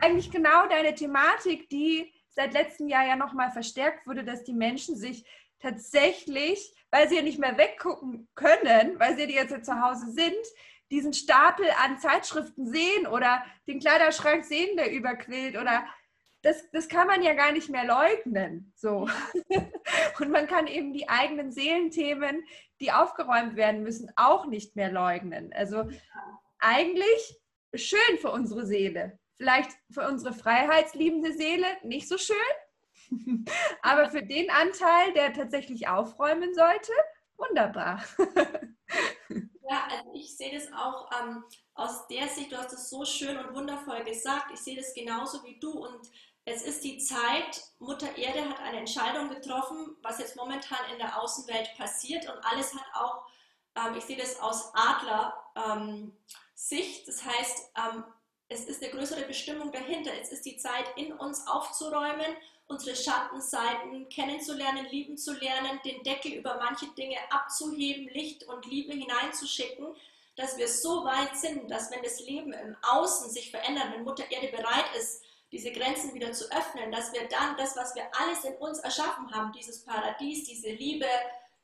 [0.00, 4.96] eigentlich genau deine Thematik, die seit letztem Jahr ja nochmal verstärkt wurde, dass die Menschen
[4.96, 5.24] sich
[5.60, 10.34] tatsächlich, weil sie ja nicht mehr weggucken können, weil sie jetzt zu Hause sind,
[10.90, 15.84] diesen Stapel an Zeitschriften sehen oder den Kleiderschrank sehen, der überquillt oder
[16.42, 18.72] das, das kann man ja gar nicht mehr leugnen.
[18.74, 19.08] So.
[20.20, 22.42] Und man kann eben die eigenen Seelenthemen,
[22.80, 25.52] die aufgeräumt werden müssen, auch nicht mehr leugnen.
[25.52, 25.88] Also
[26.58, 27.40] eigentlich
[27.74, 29.18] schön für unsere Seele.
[29.36, 32.36] Vielleicht für unsere freiheitsliebende Seele nicht so schön,
[33.82, 36.92] aber für den Anteil, der tatsächlich aufräumen sollte,
[37.36, 38.04] wunderbar.
[39.70, 41.44] Ja, also ich sehe das auch ähm,
[41.74, 45.44] aus der Sicht, du hast es so schön und wundervoll gesagt, ich sehe das genauso
[45.44, 45.70] wie du.
[45.70, 46.10] Und
[46.44, 51.22] es ist die Zeit, Mutter Erde hat eine Entscheidung getroffen, was jetzt momentan in der
[51.22, 52.28] Außenwelt passiert.
[52.28, 53.22] Und alles hat auch,
[53.76, 56.16] ähm, ich sehe das aus Adler ähm,
[57.06, 58.04] das heißt, ähm,
[58.48, 60.10] es ist eine größere Bestimmung dahinter.
[60.20, 62.36] Es ist die Zeit, in uns aufzuräumen,
[62.70, 68.92] unsere Schattenseiten kennenzulernen, lieben zu lernen, den Deckel über manche Dinge abzuheben, Licht und Liebe
[68.92, 69.88] hineinzuschicken,
[70.36, 74.24] dass wir so weit sind, dass wenn das Leben im Außen sich verändert, wenn Mutter
[74.30, 78.44] Erde bereit ist, diese Grenzen wieder zu öffnen, dass wir dann das, was wir alles
[78.44, 81.06] in uns erschaffen haben, dieses Paradies, diese Liebe,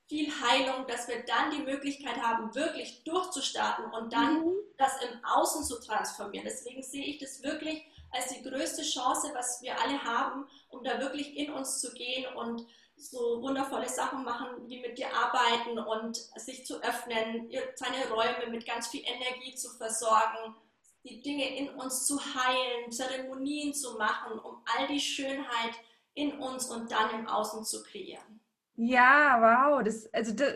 [0.08, 4.54] viel Heilung, dass wir dann die Möglichkeit haben, wirklich durchzustarten und dann mhm.
[4.76, 6.46] das im Außen zu transformieren.
[6.46, 7.84] Deswegen sehe ich das wirklich
[8.16, 12.26] als die größte Chance, was wir alle haben, um da wirklich in uns zu gehen
[12.34, 18.50] und so wundervolle Sachen machen, wie mit dir arbeiten und sich zu öffnen, seine Räume
[18.50, 20.56] mit ganz viel Energie zu versorgen,
[21.04, 25.74] die Dinge in uns zu heilen, Zeremonien zu machen, um all die Schönheit
[26.14, 28.40] in uns und dann im Außen zu kreieren.
[28.78, 30.52] Ja, wow, das, also das,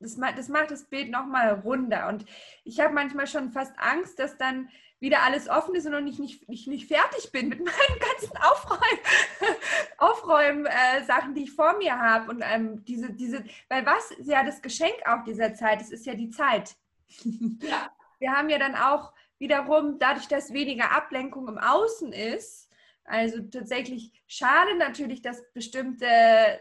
[0.00, 2.08] das, das macht das Bild nochmal runder.
[2.08, 2.24] Und
[2.64, 4.70] ich habe manchmal schon fast Angst, dass dann
[5.00, 9.00] wieder alles offen ist und ich nicht, nicht, nicht fertig bin mit meinen ganzen Aufräumen,
[9.98, 12.30] Aufräumen äh, Sachen, die ich vor mir habe.
[12.30, 16.06] Und ähm, diese, diese, weil was ist ja das Geschenk auch dieser Zeit, das ist
[16.06, 16.76] ja die Zeit.
[17.60, 17.90] Ja.
[18.20, 22.68] Wir haben ja dann auch wiederum, dadurch, dass weniger Ablenkung im Außen ist,
[23.04, 26.06] also tatsächlich schade natürlich, dass bestimmte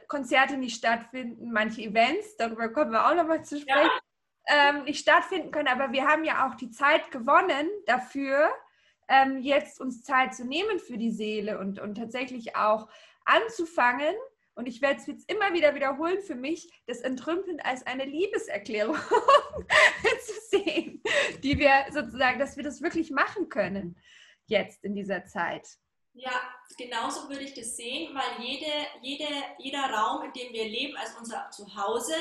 [0.08, 4.00] Konzerte nicht stattfinden, manche Events, darüber kommen wir auch nochmal zu sprechen, ja.
[4.48, 5.68] Ähm, nicht stattfinden können.
[5.68, 8.50] Aber wir haben ja auch die Zeit gewonnen dafür,
[9.08, 12.88] ähm, jetzt uns Zeit zu nehmen für die Seele und, und tatsächlich auch
[13.26, 14.16] anzufangen.
[14.56, 18.96] Und ich werde es jetzt immer wieder wiederholen für mich, das Entrümpeln als eine Liebeserklärung
[20.26, 21.04] zu sehen,
[21.44, 23.96] die wir sozusagen, dass wir das wirklich machen können
[24.48, 25.68] jetzt in dieser Zeit.
[26.14, 26.32] Ja,
[26.78, 28.72] genauso würde ich das sehen, weil jede,
[29.04, 29.28] jede,
[29.60, 32.16] jeder Raum, in dem wir leben, also unser Zuhause,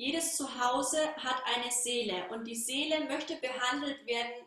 [0.00, 4.46] jedes Zuhause hat eine Seele und die Seele möchte behandelt werden,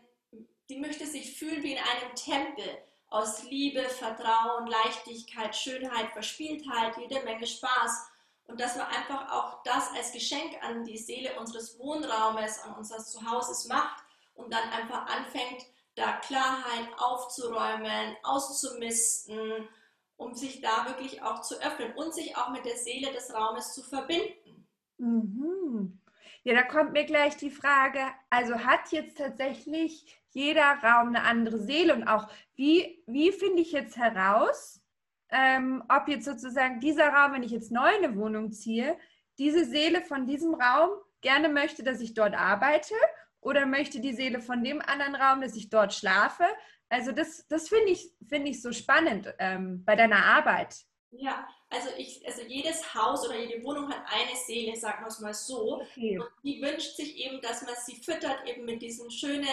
[0.68, 2.76] die möchte sich fühlen wie in einem Tempel
[3.08, 8.08] aus Liebe, Vertrauen, Leichtigkeit, Schönheit, Verspieltheit, jede Menge Spaß
[8.48, 13.12] und dass man einfach auch das als Geschenk an die Seele unseres Wohnraumes, an unseres
[13.12, 14.02] Zuhauses macht
[14.34, 19.68] und dann einfach anfängt, da Klarheit aufzuräumen, auszumisten,
[20.16, 23.72] um sich da wirklich auch zu öffnen und sich auch mit der Seele des Raumes
[23.72, 24.63] zu verbinden.
[24.98, 26.00] Mhm.
[26.42, 31.58] Ja, da kommt mir gleich die Frage, also hat jetzt tatsächlich jeder Raum eine andere
[31.58, 34.82] Seele und auch wie, wie finde ich jetzt heraus,
[35.30, 38.98] ähm, ob jetzt sozusagen dieser Raum, wenn ich jetzt neu in eine Wohnung ziehe,
[39.38, 40.90] diese Seele von diesem Raum
[41.22, 42.94] gerne möchte, dass ich dort arbeite
[43.40, 46.44] oder möchte die Seele von dem anderen Raum, dass ich dort schlafe?
[46.88, 50.76] Also das, das finde ich, find ich so spannend ähm, bei deiner Arbeit.
[51.10, 55.20] Ja, also, ich, also jedes Haus oder jede Wohnung hat eine Seele, sagen wir es
[55.20, 55.80] mal so.
[55.82, 56.18] Okay.
[56.18, 59.48] Und die wünscht sich eben, dass man sie füttert eben mit diesen schönen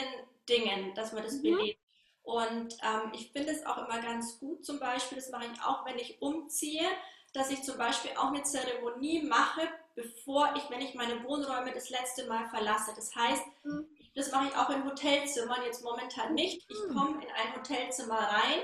[0.48, 1.42] Dingen, dass man das mhm.
[1.42, 1.80] belebt.
[2.24, 5.86] Und ähm, ich finde es auch immer ganz gut, zum Beispiel, das mache ich auch,
[5.86, 6.88] wenn ich umziehe,
[7.34, 11.90] dass ich zum Beispiel auch eine Zeremonie mache, bevor ich, wenn ich meine Wohnräume das
[11.90, 12.92] letzte Mal verlasse.
[12.96, 13.88] Das heißt, mhm.
[14.14, 16.66] das mache ich auch in Hotelzimmern, jetzt momentan nicht.
[16.70, 16.94] Ich mhm.
[16.94, 18.62] komme in ein Hotelzimmer rein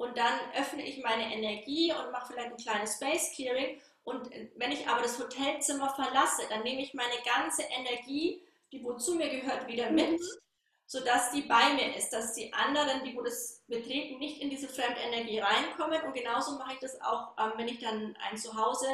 [0.00, 3.78] und dann öffne ich meine Energie und mache vielleicht ein kleines Space Clearing.
[4.02, 8.42] Und wenn ich aber das Hotelzimmer verlasse, dann nehme ich meine ganze Energie,
[8.72, 10.12] die wozu mir gehört, wieder mit.
[10.12, 10.40] Mhm
[10.86, 14.66] sodass die bei mir ist, dass die anderen, die wo das betreten, nicht in diese
[14.66, 16.02] Fremdenergie reinkommen.
[16.02, 18.88] Und genauso mache ich das auch, ähm, wenn ich dann ein Zuhause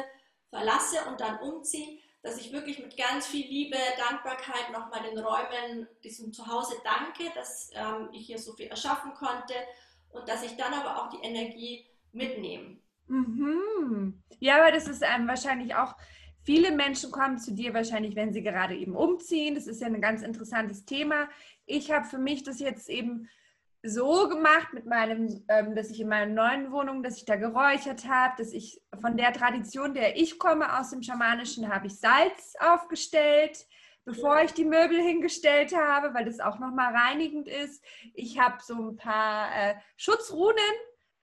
[0.51, 5.87] verlasse und dann umziehe, dass ich wirklich mit ganz viel Liebe, Dankbarkeit nochmal den Räumen,
[6.03, 9.55] diesem Zuhause danke, dass ähm, ich hier so viel erschaffen konnte
[10.17, 12.77] und dass ich dann aber auch die Energie mitnehme.
[13.07, 14.21] Mhm.
[14.39, 15.95] Ja, aber das ist einem wahrscheinlich auch,
[16.43, 19.55] viele Menschen kommen zu dir wahrscheinlich, wenn sie gerade eben umziehen.
[19.55, 21.27] Das ist ja ein ganz interessantes Thema.
[21.65, 23.27] Ich habe für mich das jetzt eben
[23.83, 28.07] so gemacht mit meinem, ähm, dass ich in meiner neuen Wohnung, dass ich da geräuchert
[28.07, 32.55] habe, dass ich von der Tradition, der ich komme aus dem Schamanischen, habe ich Salz
[32.59, 33.65] aufgestellt,
[34.07, 37.83] bevor ich die Möbel hingestellt habe, weil das auch nochmal reinigend ist.
[38.13, 40.55] Ich habe so ein paar äh, Schutzrunen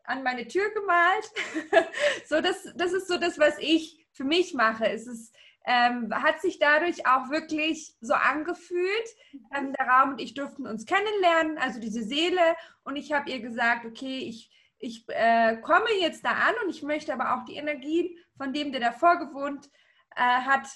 [0.05, 1.33] an meine Tür gemalt.
[2.27, 4.87] so, das, das ist so das, was ich für mich mache.
[4.87, 5.35] Es ist
[5.67, 9.09] ähm, hat sich dadurch auch wirklich so angefühlt.
[9.57, 12.55] Ähm, der Raum und ich durften uns kennenlernen, also diese Seele.
[12.85, 16.83] Und ich habe ihr gesagt, okay, ich, ich äh, komme jetzt da an und ich
[16.83, 19.71] möchte aber auch die Energien von dem, der davor gewohnt
[20.17, 20.67] äh, hat,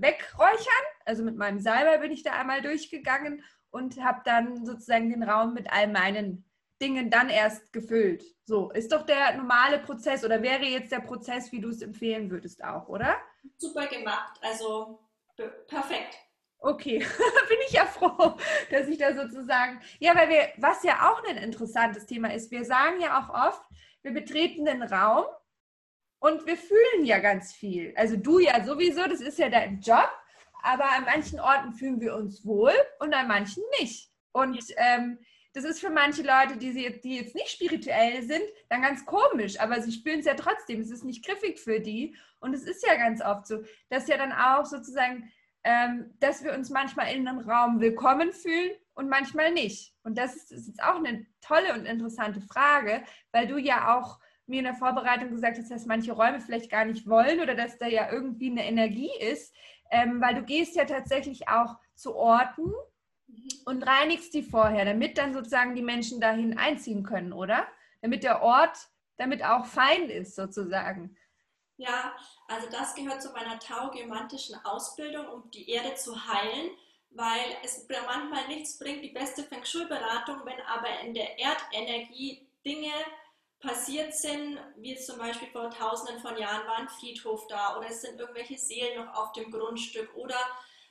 [0.00, 0.84] wegräuchern.
[1.04, 5.54] Also mit meinem Salber bin ich da einmal durchgegangen und habe dann sozusagen den Raum
[5.54, 6.44] mit all meinen
[6.80, 8.24] Dingen dann erst gefüllt.
[8.44, 12.30] So, ist doch der normale Prozess oder wäre jetzt der Prozess, wie du es empfehlen
[12.30, 13.16] würdest auch, oder?
[13.56, 14.38] super gemacht.
[14.42, 15.00] Also
[15.66, 16.16] perfekt.
[16.60, 16.98] Okay,
[17.48, 18.36] bin ich ja froh,
[18.70, 22.64] dass ich da sozusagen, ja, weil wir, was ja auch ein interessantes Thema ist, wir
[22.64, 23.62] sagen ja auch oft,
[24.02, 25.24] wir betreten den Raum
[26.20, 27.92] und wir fühlen ja ganz viel.
[27.96, 30.10] Also du ja sowieso, das ist ja dein Job,
[30.62, 34.10] aber an manchen Orten fühlen wir uns wohl und an manchen nicht.
[34.32, 35.18] Und ähm,
[35.54, 39.58] das ist für manche Leute, die, sie, die jetzt nicht spirituell sind, dann ganz komisch,
[39.58, 40.80] aber sie spüren es ja trotzdem.
[40.80, 42.16] Es ist nicht griffig für die.
[42.40, 45.32] Und es ist ja ganz oft so, dass ja dann auch sozusagen,
[45.64, 49.94] ähm, dass wir uns manchmal in einem Raum willkommen fühlen und manchmal nicht.
[50.02, 53.02] Und das ist, ist jetzt auch eine tolle und interessante Frage,
[53.32, 56.84] weil du ja auch mir in der Vorbereitung gesagt hast, dass manche Räume vielleicht gar
[56.84, 59.54] nicht wollen oder dass da ja irgendwie eine Energie ist,
[59.90, 62.72] ähm, weil du gehst ja tatsächlich auch zu Orten,
[63.64, 67.66] und reinigst die vorher, damit dann sozusagen die Menschen dahin einziehen können, oder?
[68.00, 68.76] Damit der Ort
[69.16, 71.16] damit auch fein ist, sozusagen.
[71.76, 72.14] Ja,
[72.48, 76.70] also das gehört zu meiner taugeomantischen Ausbildung, um die Erde zu heilen,
[77.10, 82.92] weil es manchmal nichts bringt, die beste Feng Shui-Beratung, wenn aber in der Erdenergie Dinge
[83.60, 88.02] passiert sind, wie zum Beispiel vor tausenden von Jahren war ein Friedhof da oder es
[88.02, 90.36] sind irgendwelche Seelen noch auf dem Grundstück oder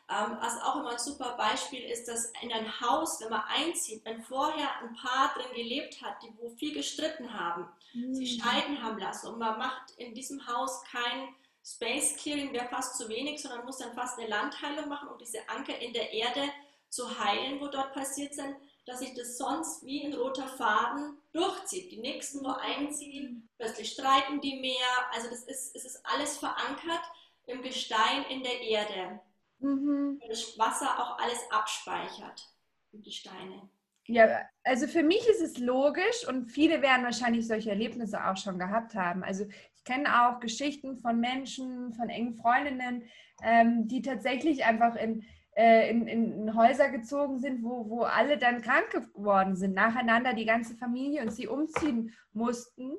[0.10, 4.04] ähm, was auch immer ein super Beispiel ist, dass in ein Haus, wenn man einzieht,
[4.06, 8.14] wenn vorher ein Paar drin gelebt hat, die wo viel gestritten haben, mhm.
[8.14, 12.98] sie scheiden haben lassen und man macht in diesem Haus kein Space Clearing, wäre fast
[12.98, 16.44] zu wenig, sondern muss dann fast eine Landheilung machen, um diese Anker in der Erde
[16.90, 18.56] zu heilen, wo dort passiert sind,
[18.86, 21.92] dass sich das sonst wie ein roter Faden durchzieht.
[21.92, 25.14] Die nächsten, wo einziehen, plötzlich streiten die mehr.
[25.14, 27.04] Also das ist, es ist alles verankert
[27.46, 29.20] im Gestein in der Erde.
[29.60, 30.22] Mhm.
[30.28, 32.44] Das Wasser auch alles abspeichert,
[32.92, 33.70] die Steine.
[34.10, 38.58] Ja, also für mich ist es logisch und viele werden wahrscheinlich solche Erlebnisse auch schon
[38.58, 39.24] gehabt haben.
[39.24, 43.04] Also ich kenne auch Geschichten von Menschen, von engen Freundinnen,
[43.44, 45.26] ähm, die tatsächlich einfach in,
[45.58, 50.46] äh, in, in, Häuser gezogen sind, wo, wo alle dann krank geworden sind, nacheinander die
[50.46, 52.96] ganze Familie und sie umziehen mussten.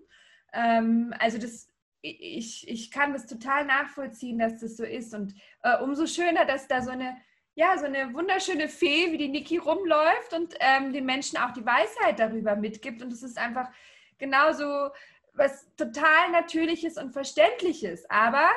[0.53, 5.15] Ähm, also das ich, ich kann das total nachvollziehen, dass das so ist.
[5.15, 7.17] Und äh, umso schöner, dass da so eine,
[7.55, 11.67] ja, so eine wunderschöne Fee wie die Niki rumläuft und ähm, den Menschen auch die
[11.67, 13.03] Weisheit darüber mitgibt.
[13.03, 13.69] Und es ist einfach
[14.19, 14.91] genauso
[15.35, 18.09] was total Natürliches und Verständliches.
[18.11, 18.49] Aber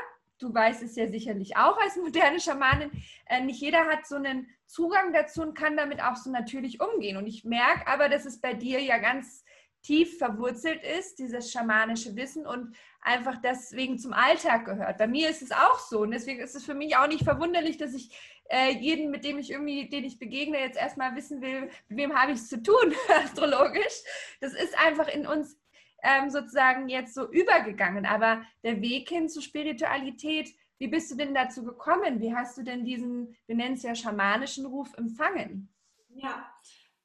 [0.41, 2.91] du weißt es ja sicherlich auch als moderne Schamanin,
[3.27, 7.17] äh, nicht jeder hat so einen Zugang dazu und kann damit auch so natürlich umgehen.
[7.17, 9.43] Und ich merke aber, dass es bei dir ja ganz
[9.83, 14.97] tief verwurzelt ist, dieses schamanische Wissen und einfach deswegen zum Alltag gehört.
[14.97, 17.77] Bei mir ist es auch so und deswegen ist es für mich auch nicht verwunderlich,
[17.77, 18.15] dass ich
[18.49, 22.13] äh, jeden, mit dem ich irgendwie, den ich begegne, jetzt erstmal wissen will, mit wem
[22.13, 24.03] habe ich es zu tun, astrologisch.
[24.39, 25.57] Das ist einfach in uns
[26.01, 28.05] ähm, sozusagen jetzt so übergegangen.
[28.05, 32.19] Aber der Weg hin zur Spiritualität, wie bist du denn dazu gekommen?
[32.19, 35.73] Wie hast du denn diesen, wir nennen es ja schamanischen Ruf empfangen?
[36.09, 36.51] Ja,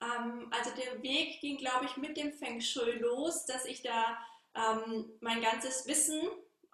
[0.01, 4.19] ähm, also der Weg ging, glaube ich, mit dem Feng Shui los, dass ich da
[4.55, 6.21] ähm, mein ganzes Wissen,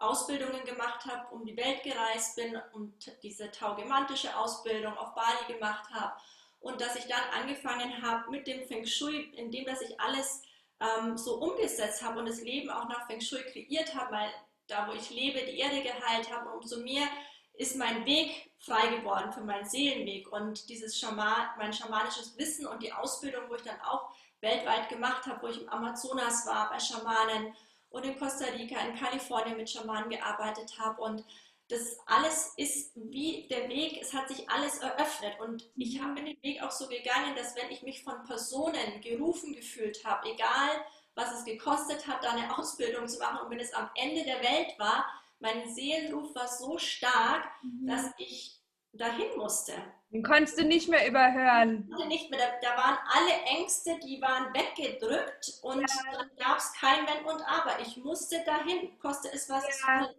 [0.03, 5.89] Ausbildungen gemacht habe, um die Welt gereist bin und diese taugemantische Ausbildung auf Bali gemacht
[5.93, 6.14] habe
[6.61, 10.43] und dass ich dann angefangen habe mit dem Feng Shui, indem dass ich alles
[10.83, 14.30] ähm, so umgesetzt habe und das Leben auch nach Feng Shui kreiert habe, weil
[14.66, 17.07] da, wo ich lebe, die Erde geheilt habe, umso mehr
[17.55, 20.30] ist mein Weg frei geworden für meinen Seelenweg.
[20.33, 24.11] Und dieses Schaman, mein schamanisches Wissen und die Ausbildung, wo ich dann auch
[24.41, 27.55] weltweit gemacht habe, wo ich im Amazonas war bei Schamanen
[27.91, 31.24] und in Costa Rica, in Kalifornien mit Schamanen gearbeitet habe und
[31.73, 36.37] das alles ist wie der Weg, es hat sich alles eröffnet und ich habe den
[36.43, 41.33] Weg auch so gegangen, dass wenn ich mich von Personen gerufen gefühlt habe, egal was
[41.33, 43.39] es gekostet hat, da eine Ausbildung zu machen.
[43.45, 45.07] Und wenn es am Ende der Welt war,
[45.41, 47.87] mein Seelenruf war so stark, mhm.
[47.87, 48.61] dass ich
[48.93, 49.73] dahin musste.
[50.11, 51.89] Den konntest du nicht mehr überhören.
[52.07, 52.39] Nicht mehr.
[52.39, 56.12] Da, da waren alle Ängste, die waren weggedrückt und ja.
[56.12, 57.81] dann gab es kein Wenn und Aber.
[57.81, 59.70] Ich musste dahin, koste es was ja.
[59.70, 60.16] es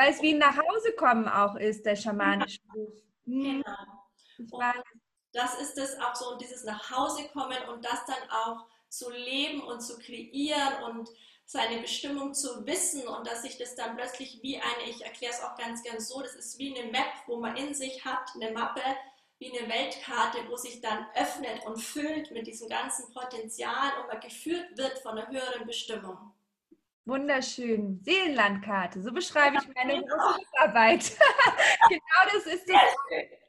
[0.00, 2.94] Weil es wie ein Nachhausekommen auch ist, der schamanische Ruf.
[3.26, 3.62] Mhm.
[4.38, 4.72] Genau.
[5.34, 9.98] das ist es auch so, dieses Nachhausekommen und das dann auch zu leben und zu
[9.98, 11.10] kreieren und
[11.44, 15.42] seine Bestimmung zu wissen und dass sich das dann plötzlich wie eine, ich erkläre es
[15.42, 18.52] auch ganz gern so, das ist wie eine Map, wo man in sich hat, eine
[18.52, 18.80] Mappe,
[19.38, 24.20] wie eine Weltkarte, wo sich dann öffnet und füllt mit diesem ganzen Potenzial und man
[24.20, 26.32] geführt wird von einer höheren Bestimmung.
[27.10, 28.00] Wunderschön.
[28.04, 30.04] Seelenlandkarte, so beschreibe ich meine.
[30.58, 31.10] Arbeit.
[31.88, 32.84] genau das ist es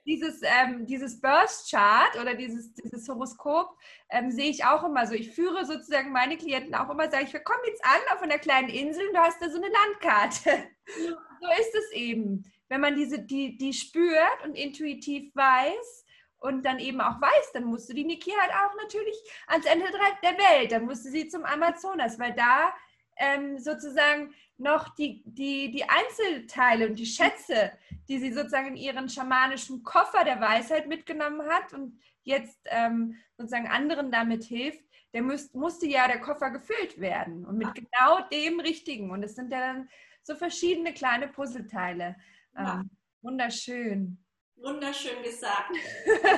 [0.04, 3.78] dieses, ähm, dieses Birth Chart oder dieses, dieses Horoskop
[4.10, 5.14] ähm, sehe ich auch immer so.
[5.14, 8.40] Ich führe sozusagen meine Klienten auch immer, sage ich, wir kommen jetzt an auf einer
[8.40, 10.70] kleinen Insel und du hast da so eine Landkarte.
[10.96, 12.52] so ist es eben.
[12.68, 16.06] Wenn man diese, die, die spürt und intuitiv weiß,
[16.42, 19.86] und dann eben auch weiß, dann musste die Niki halt auch natürlich ans Ende
[20.24, 22.74] der Welt, dann musste sie zum Amazonas, weil da
[23.22, 27.72] ähm, sozusagen noch die, die, die Einzelteile und die Schätze,
[28.08, 33.68] die sie sozusagen in ihren schamanischen Koffer der Weisheit mitgenommen hat und jetzt ähm, sozusagen
[33.68, 38.60] anderen damit hilft, der müsst, musste ja der Koffer gefüllt werden und mit genau dem
[38.60, 39.12] Richtigen.
[39.12, 39.90] Und es sind ja dann
[40.24, 42.16] so verschiedene kleine Puzzleteile.
[42.58, 42.90] Ähm,
[43.22, 44.18] Wunderschön.
[44.56, 45.72] Wunderschön gesagt.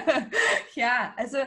[0.76, 1.40] ja, also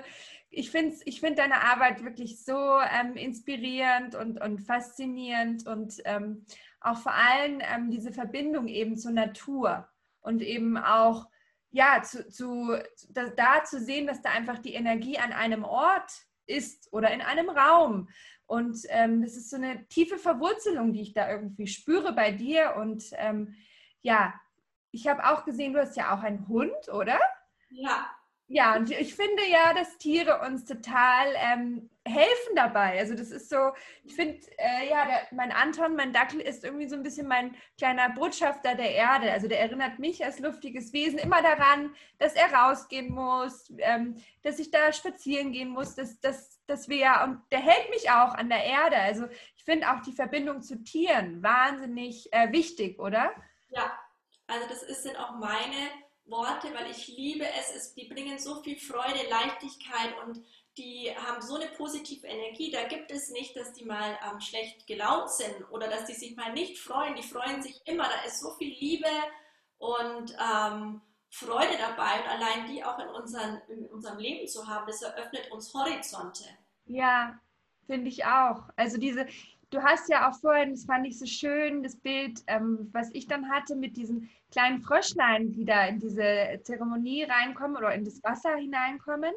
[0.51, 6.47] ich finde ich find deine Arbeit wirklich so ähm, inspirierend und, und faszinierend und ähm,
[6.81, 9.89] auch vor allem ähm, diese Verbindung eben zur Natur
[10.21, 11.27] und eben auch
[11.71, 12.75] ja, zu, zu,
[13.11, 16.11] da, da zu sehen, dass da einfach die Energie an einem Ort
[16.47, 18.09] ist oder in einem Raum.
[18.47, 22.77] Und ähm, das ist so eine tiefe Verwurzelung, die ich da irgendwie spüre bei dir.
[22.77, 23.55] Und ähm,
[24.01, 24.33] ja,
[24.91, 27.19] ich habe auch gesehen, du hast ja auch einen Hund, oder?
[27.69, 28.11] Ja,
[28.49, 32.99] ja, und ich finde ja, dass Tiere uns total ähm, helfen dabei.
[33.01, 33.73] Also das ist so,
[34.05, 37.57] ich finde, äh, ja, der, mein Anton, mein Dackel ist irgendwie so ein bisschen mein
[37.77, 39.33] kleiner Botschafter der Erde.
[39.33, 44.61] Also der erinnert mich als luftiges Wesen immer daran, dass er rausgehen muss, ähm, dass
[44.61, 48.35] ich da spazieren gehen muss, dass, dass, dass wir ja, und der hält mich auch
[48.35, 48.97] an der Erde.
[48.97, 49.27] Also
[49.57, 53.33] ich finde auch die Verbindung zu Tieren wahnsinnig äh, wichtig, oder?
[53.71, 53.99] Ja,
[54.47, 55.91] also das ist, sind auch meine
[56.27, 57.75] Worte, weil ich liebe es.
[57.75, 57.95] es.
[57.95, 60.45] Die bringen so viel Freude, Leichtigkeit und
[60.77, 62.71] die haben so eine positive Energie.
[62.71, 66.37] Da gibt es nicht, dass die mal ähm, schlecht gelaunt sind oder dass die sich
[66.37, 67.15] mal nicht freuen.
[67.17, 68.05] Die freuen sich immer.
[68.05, 69.09] Da ist so viel Liebe
[69.79, 71.01] und ähm,
[71.31, 72.21] Freude dabei.
[72.21, 76.45] Und allein die auch in, unseren, in unserem Leben zu haben, das eröffnet uns Horizonte.
[76.85, 77.39] Ja,
[77.87, 78.69] finde ich auch.
[78.77, 79.27] Also diese,
[79.71, 83.27] du hast ja auch vorhin, das fand ich so schön, das Bild, ähm, was ich
[83.27, 88.23] dann hatte mit diesen kleinen Fröschlein, die da in diese Zeremonie reinkommen oder in das
[88.23, 89.35] Wasser hineinkommen,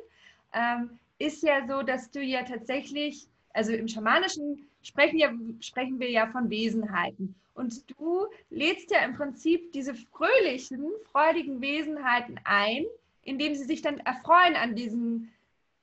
[0.53, 6.09] ähm, ist ja so, dass du ja tatsächlich, also im Schamanischen sprechen, ja, sprechen wir
[6.09, 7.35] ja von Wesenheiten.
[7.53, 12.85] Und du lädst ja im Prinzip diese fröhlichen, freudigen Wesenheiten ein,
[13.23, 15.33] indem sie sich dann erfreuen an diesen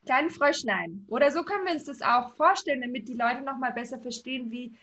[0.07, 1.05] kleinen Fröschlein.
[1.09, 4.75] Oder so können wir uns das auch vorstellen, damit die Leute nochmal besser verstehen, wie,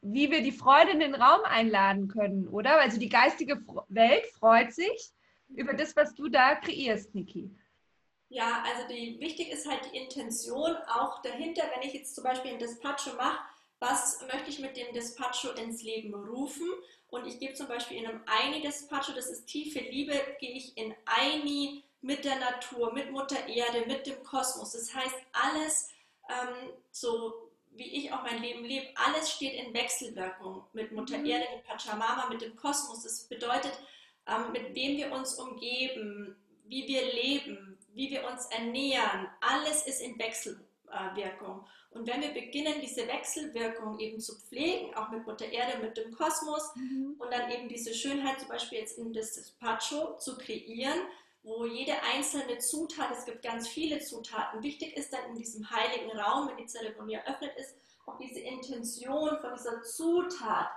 [0.00, 2.80] wie wir die Freude in den Raum einladen können, oder?
[2.80, 5.12] Also die geistige Welt freut sich
[5.48, 7.50] über das, was du da kreierst, Niki.
[8.28, 12.52] Ja, also die, wichtig ist halt die Intention auch dahinter, wenn ich jetzt zum Beispiel
[12.52, 13.40] ein Despacho mache,
[13.80, 16.68] was möchte ich mit dem Despacho ins Leben rufen?
[17.08, 20.94] Und ich gebe zum Beispiel in einem Eini-Despacho, das ist tiefe Liebe, gehe ich in
[21.06, 24.72] Eini mit der Natur, mit Mutter Erde, mit dem Kosmos.
[24.72, 25.90] Das heißt, alles
[26.30, 31.26] ähm, so wie ich auch mein Leben lebe, alles steht in Wechselwirkung mit Mutter mhm.
[31.26, 33.02] Erde, mit Pachamama, mit dem Kosmos.
[33.02, 33.78] Das bedeutet,
[34.26, 36.36] ähm, mit wem wir uns umgeben,
[36.66, 41.66] wie wir leben, wie wir uns ernähren, alles ist in Wechselwirkung.
[41.90, 46.12] Und wenn wir beginnen, diese Wechselwirkung eben zu pflegen, auch mit Mutter Erde, mit dem
[46.12, 47.16] Kosmos mhm.
[47.18, 51.00] und dann eben diese Schönheit zum Beispiel jetzt in das Despacho zu kreieren,
[51.42, 56.10] wo jede einzelne Zutat, es gibt ganz viele Zutaten, wichtig ist dann in diesem heiligen
[56.18, 57.74] Raum, wenn die Zeremonie eröffnet ist,
[58.06, 60.68] auch diese Intention von dieser Zutat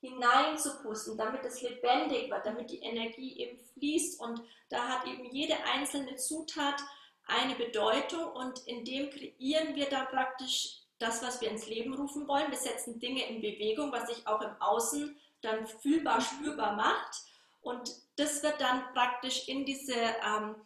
[0.00, 5.54] hineinzupusten, damit es lebendig wird, damit die Energie eben fließt und da hat eben jede
[5.64, 6.80] einzelne Zutat
[7.24, 12.26] eine Bedeutung und in dem kreieren wir dann praktisch das, was wir ins Leben rufen
[12.28, 12.50] wollen.
[12.50, 17.22] Wir setzen Dinge in Bewegung, was sich auch im Außen dann fühlbar, spürbar macht
[17.60, 20.56] und das wird dann praktisch in, diese, ähm,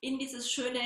[0.00, 0.80] in dieses schöne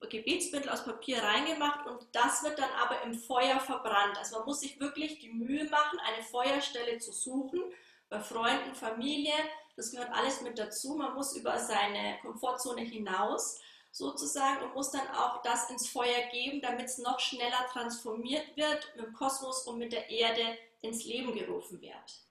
[0.00, 4.16] Gebetsbündel aus Papier reingemacht und das wird dann aber im Feuer verbrannt.
[4.16, 7.60] Also man muss sich wirklich die Mühe machen, eine Feuerstelle zu suchen,
[8.08, 9.34] bei Freunden, Familie,
[9.76, 10.94] das gehört alles mit dazu.
[10.94, 13.60] Man muss über seine Komfortzone hinaus
[13.92, 18.92] sozusagen und muss dann auch das ins Feuer geben, damit es noch schneller transformiert wird
[18.96, 22.27] mit dem Kosmos und mit der Erde ins Leben gerufen wird.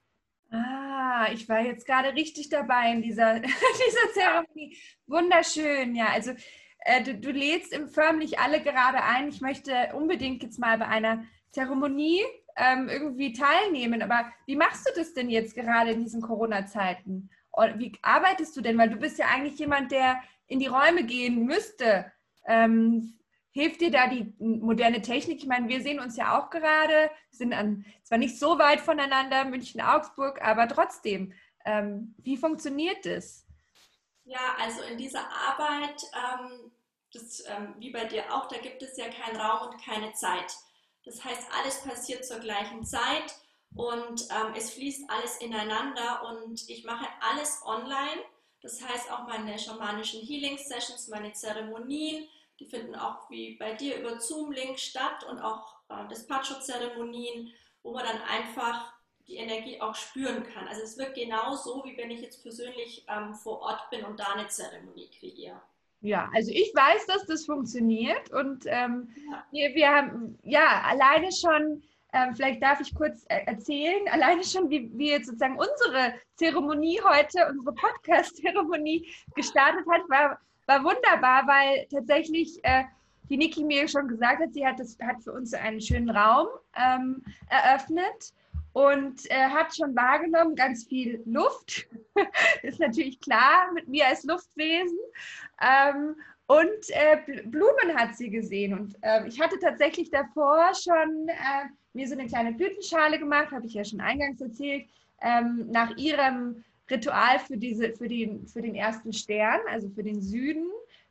[0.51, 4.77] Ah, ich war jetzt gerade richtig dabei in dieser, dieser Zeremonie.
[5.07, 6.07] Wunderschön, ja.
[6.07, 6.31] Also
[6.79, 9.27] äh, du, du lädst im förmlich alle gerade ein.
[9.29, 12.21] Ich möchte unbedingt jetzt mal bei einer Zeremonie
[12.55, 14.01] ähm, irgendwie teilnehmen.
[14.01, 17.29] Aber wie machst du das denn jetzt gerade in diesen Corona-Zeiten?
[17.75, 18.77] Wie arbeitest du denn?
[18.77, 22.11] Weil du bist ja eigentlich jemand, der in die Räume gehen müsste.
[22.45, 23.16] Ähm,
[23.57, 25.39] hilft dir da die moderne Technik?
[25.39, 29.45] Ich meine, wir sehen uns ja auch gerade, sind an, zwar nicht so weit voneinander,
[29.45, 31.33] München, Augsburg, aber trotzdem.
[31.65, 33.47] Ähm, wie funktioniert das?
[34.25, 36.71] Ja, also in dieser Arbeit, ähm,
[37.11, 40.55] das, ähm, wie bei dir auch, da gibt es ja keinen Raum und keine Zeit.
[41.03, 43.33] Das heißt, alles passiert zur gleichen Zeit
[43.73, 48.21] und ähm, es fließt alles ineinander und ich mache alles online.
[48.61, 52.27] Das heißt auch meine schamanischen Healing Sessions, meine Zeremonien,
[52.59, 57.53] die finden auch wie bei dir über Zoom-Link statt und auch äh, Despacho-Zeremonien,
[57.83, 58.93] wo man dann einfach
[59.27, 60.67] die Energie auch spüren kann.
[60.67, 64.19] Also es wird genau so, wie wenn ich jetzt persönlich ähm, vor Ort bin und
[64.19, 65.61] da eine Zeremonie kreiere.
[66.01, 69.43] Ja, also ich weiß, dass das funktioniert und ähm, ja.
[69.51, 71.83] Wir, wir, haben ja alleine schon,
[72.13, 77.47] ähm, vielleicht darf ich kurz äh, erzählen, alleine schon, wie, jetzt sozusagen unsere Zeremonie heute,
[77.49, 82.83] unsere Podcast-Zeremonie gestartet hat, war, war wunderbar, weil tatsächlich äh,
[83.29, 86.47] die Niki mir schon gesagt hat, sie hat, das, hat für uns einen schönen Raum
[86.75, 88.33] ähm, eröffnet
[88.73, 91.87] und äh, hat schon wahrgenommen, ganz viel Luft.
[92.63, 94.99] ist natürlich klar mit mir als Luftwesen.
[95.61, 96.15] Ähm,
[96.47, 98.77] und äh, Blumen hat sie gesehen.
[98.77, 103.65] Und äh, ich hatte tatsächlich davor schon äh, mir so eine kleine Blütenschale gemacht, habe
[103.65, 104.87] ich ja schon eingangs erzählt,
[105.21, 110.21] ähm, nach ihrem Ritual für, diese, für, den, für den ersten Stern, also für den
[110.21, 110.67] Süden,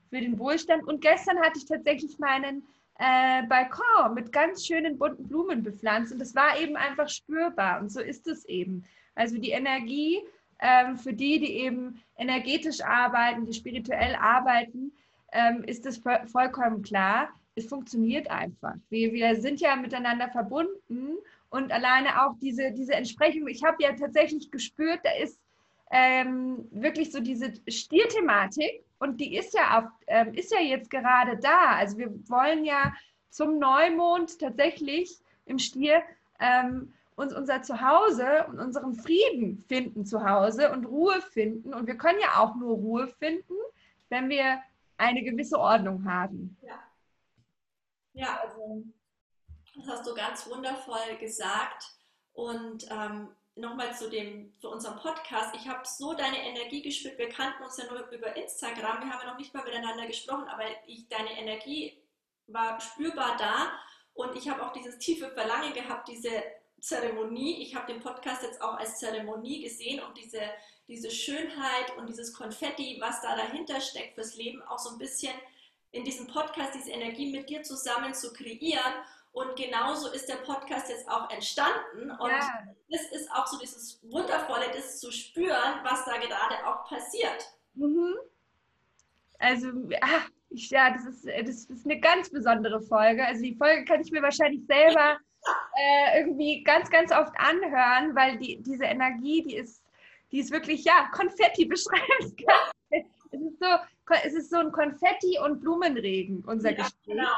[0.08, 0.84] für den Wohlstand.
[0.86, 2.62] Und gestern hatte ich tatsächlich meinen
[2.98, 7.90] äh, Balkon mit ganz schönen bunten Blumen bepflanzt und das war eben einfach spürbar und
[7.90, 8.84] so ist es eben.
[9.14, 10.22] Also die Energie
[10.60, 14.92] ähm, für die, die eben energetisch arbeiten, die spirituell arbeiten,
[15.32, 16.00] ähm, ist es
[16.32, 17.28] vollkommen klar.
[17.54, 18.74] Es funktioniert einfach.
[18.90, 21.16] Wir, wir sind ja miteinander verbunden
[21.50, 23.46] und alleine auch diese, diese Entsprechung.
[23.48, 25.38] Ich habe ja tatsächlich gespürt, da ist
[25.90, 31.36] ähm, wirklich so diese Stierthematik und die ist ja, auf, ähm, ist ja jetzt gerade
[31.38, 31.76] da.
[31.76, 32.92] Also wir wollen ja
[33.30, 36.02] zum Neumond tatsächlich im Stier
[36.40, 41.72] ähm, uns unser Zuhause und unseren Frieden finden zu Hause und Ruhe finden.
[41.72, 43.54] Und wir können ja auch nur Ruhe finden,
[44.08, 44.62] wenn wir
[44.98, 46.56] eine gewisse Ordnung haben.
[46.62, 46.82] Ja,
[48.14, 48.82] ja also,
[49.74, 51.92] das hast du ganz wundervoll gesagt.
[52.32, 55.54] Und ähm, nochmal zu dem, zu unserem Podcast.
[55.54, 57.18] Ich habe so deine Energie gespürt.
[57.18, 59.00] Wir kannten uns ja nur über Instagram.
[59.00, 61.98] Wir haben ja noch nicht mal miteinander gesprochen, aber ich, deine Energie
[62.46, 63.72] war spürbar da.
[64.14, 66.42] Und ich habe auch dieses tiefe Verlangen gehabt, diese
[66.80, 67.62] Zeremonie.
[67.62, 70.42] Ich habe den Podcast jetzt auch als Zeremonie gesehen und diese,
[70.86, 75.34] diese Schönheit und dieses Konfetti, was da dahinter steckt fürs Leben, auch so ein bisschen
[75.92, 78.94] in diesem Podcast, diese Energie mit dir zusammen zu kreieren
[79.36, 82.10] und genauso ist der Podcast jetzt auch entstanden.
[82.10, 82.62] Und ja.
[82.88, 87.52] das ist auch so dieses Wundervolle, das zu spüren, was da gerade auch passiert.
[87.74, 88.14] Mhm.
[89.38, 89.68] Also,
[90.00, 93.26] ach, ich, ja, das ist, das ist eine ganz besondere Folge.
[93.26, 95.18] Also die Folge kann ich mir wahrscheinlich selber
[95.76, 99.82] äh, irgendwie ganz, ganz oft anhören, weil die, diese Energie, die ist,
[100.32, 103.04] die ist wirklich, ja, Konfetti beschreibt es.
[103.32, 103.66] Es ist so,
[104.24, 107.04] es ist so ein Konfetti- und Blumenregen, unser ja, Gespräch.
[107.04, 107.36] Genau.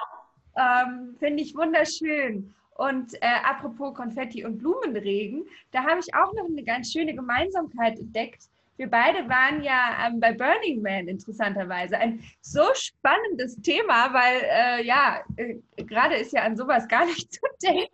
[0.58, 2.54] Ähm, Finde ich wunderschön.
[2.76, 7.98] Und äh, apropos Konfetti und Blumenregen, da habe ich auch noch eine ganz schöne Gemeinsamkeit
[7.98, 8.44] entdeckt.
[8.76, 11.98] Wir beide waren ja ähm, bei Burning Man interessanterweise.
[11.98, 17.32] Ein so spannendes Thema, weil äh, ja, äh, gerade ist ja an sowas gar nicht
[17.32, 17.92] zu denken.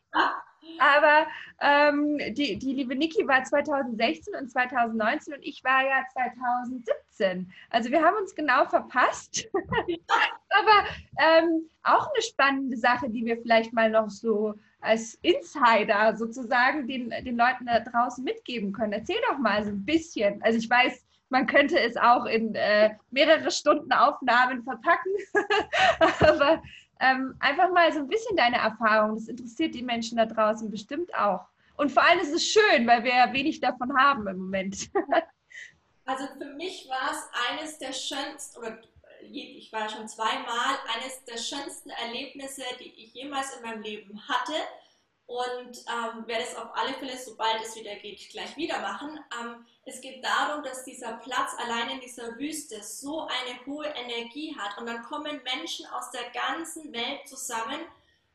[0.79, 1.27] Aber
[1.61, 7.53] ähm, die, die liebe Niki war 2016 und 2019 und ich war ja 2017.
[7.71, 9.49] Also wir haben uns genau verpasst.
[9.55, 10.89] Aber
[11.19, 17.11] ähm, auch eine spannende Sache, die wir vielleicht mal noch so als Insider sozusagen den,
[17.11, 18.93] den Leuten da draußen mitgeben können.
[18.93, 20.43] Erzähl doch mal so ein bisschen.
[20.43, 25.12] Also ich weiß, man könnte es auch in äh, mehrere Stunden Aufnahmen verpacken.
[26.21, 26.62] Aber
[27.05, 29.17] ähm, einfach mal so ein bisschen deine Erfahrung.
[29.17, 31.47] Das interessiert die Menschen da draußen bestimmt auch.
[31.77, 34.91] Und vor allem ist es schön, weil wir ja wenig davon haben im Moment.
[36.07, 38.79] also für mich war es eines der schönsten, oder.
[39.27, 44.53] Ich war schon zweimal eines der schönsten Erlebnisse, die ich jemals in meinem Leben hatte
[45.27, 49.18] und ähm, werde es auf alle Fälle, sobald es wieder geht, gleich wieder machen.
[49.41, 54.55] Ähm, es geht darum, dass dieser Platz allein in dieser Wüste so eine hohe Energie
[54.57, 57.81] hat und dann kommen Menschen aus der ganzen Welt zusammen,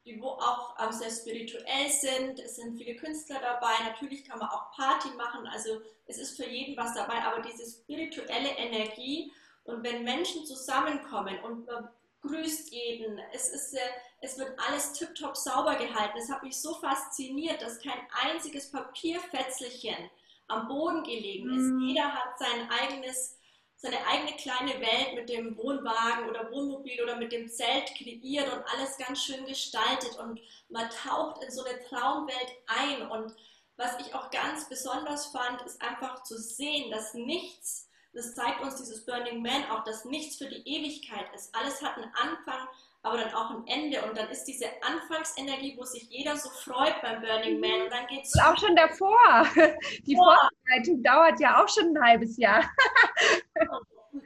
[0.06, 2.40] die wo auch ähm, sehr spirituell sind.
[2.40, 3.74] Es sind viele Künstler dabei.
[3.84, 5.46] Natürlich kann man auch Party machen.
[5.48, 7.22] Also es ist für jeden was dabei.
[7.22, 9.32] Aber diese spirituelle Energie
[9.64, 11.90] und wenn Menschen zusammenkommen und man
[12.22, 13.80] grüßt jeden, es ist äh,
[14.22, 16.18] es wird alles tiptop sauber gehalten.
[16.18, 20.10] Es hat mich so fasziniert, dass kein einziges Papierfetzelchen
[20.48, 21.72] am Boden gelegen ist.
[21.72, 21.82] Mhm.
[21.82, 23.38] Jeder hat sein eigenes,
[23.78, 28.64] seine eigene kleine Welt mit dem Wohnwagen oder Wohnmobil oder mit dem Zelt kreiert und
[28.74, 33.10] alles ganz schön gestaltet und man taucht in so eine Traumwelt ein.
[33.10, 33.34] Und
[33.78, 38.76] was ich auch ganz besonders fand, ist einfach zu sehen, dass nichts, das zeigt uns
[38.76, 41.56] dieses Burning Man auch, dass nichts für die Ewigkeit ist.
[41.56, 42.68] Alles hat einen Anfang,
[43.02, 44.02] aber dann auch ein Ende.
[44.04, 47.84] Und dann ist diese Anfangsenergie, wo sich jeder so freut beim Burning Man.
[47.84, 48.34] Und dann geht es.
[48.40, 49.46] Auch schon davor.
[50.06, 52.64] Die Vorbereitung dauert ja auch schon ein halbes Jahr.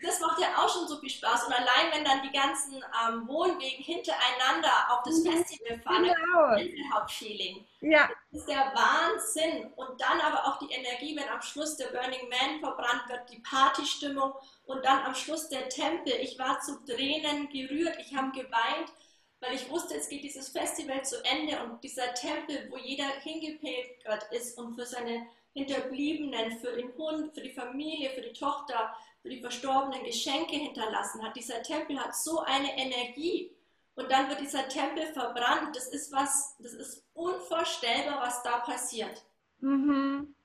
[0.03, 1.45] Das macht ja auch schon so viel Spaß.
[1.47, 5.31] Und allein, wenn dann die ganzen ähm, Wohnwegen hintereinander auf das mhm.
[5.31, 6.55] Festival fahren, genau.
[6.55, 7.65] Gänsehaut-Feeling.
[7.81, 8.09] Ja.
[8.31, 9.71] Das ist der Wahnsinn.
[9.75, 13.39] Und dann aber auch die Energie, wenn am Schluss der Burning Man verbrannt wird, die
[13.39, 14.33] Partystimmung
[14.65, 16.13] und dann am Schluss der Tempel.
[16.21, 18.91] Ich war zu Tränen gerührt, ich habe geweint,
[19.39, 24.31] weil ich wusste, es geht dieses Festival zu Ende und dieser Tempel, wo jeder hingepilgert
[24.31, 29.29] ist und für seine Hinterbliebenen, für den Hund, für die Familie, für die Tochter, für
[29.29, 31.35] die Verstorbenen Geschenke hinterlassen hat.
[31.35, 33.55] Dieser Tempel hat so eine Energie.
[33.95, 35.75] Und dann wird dieser Tempel verbrannt.
[35.75, 39.23] Das ist was, das ist unvorstellbar, was da passiert.
[39.61, 40.35] Mhm.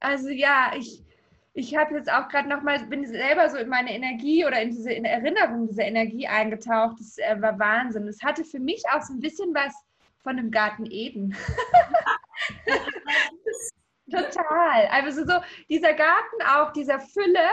[0.00, 1.04] Also ja, ich,
[1.52, 4.92] ich habe jetzt auch gerade nochmal, bin selber so in meine Energie oder in diese
[4.92, 6.96] in Erinnerung dieser Energie eingetaucht.
[7.00, 8.08] Das äh, war Wahnsinn.
[8.08, 9.74] Es hatte für mich auch so ein bisschen was
[10.22, 11.36] von einem Garten Eden.
[14.10, 14.86] Total.
[14.90, 15.34] Also so
[15.68, 17.50] dieser Garten auch, dieser Fülle.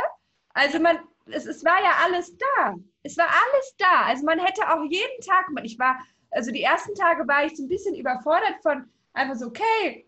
[0.54, 2.76] Also man, es, es war ja alles da.
[3.04, 4.04] Es war alles da.
[4.06, 5.98] Also man hätte auch jeden Tag, ich war,
[6.32, 10.06] also die ersten Tage war ich so ein bisschen überfordert von einfach so, okay,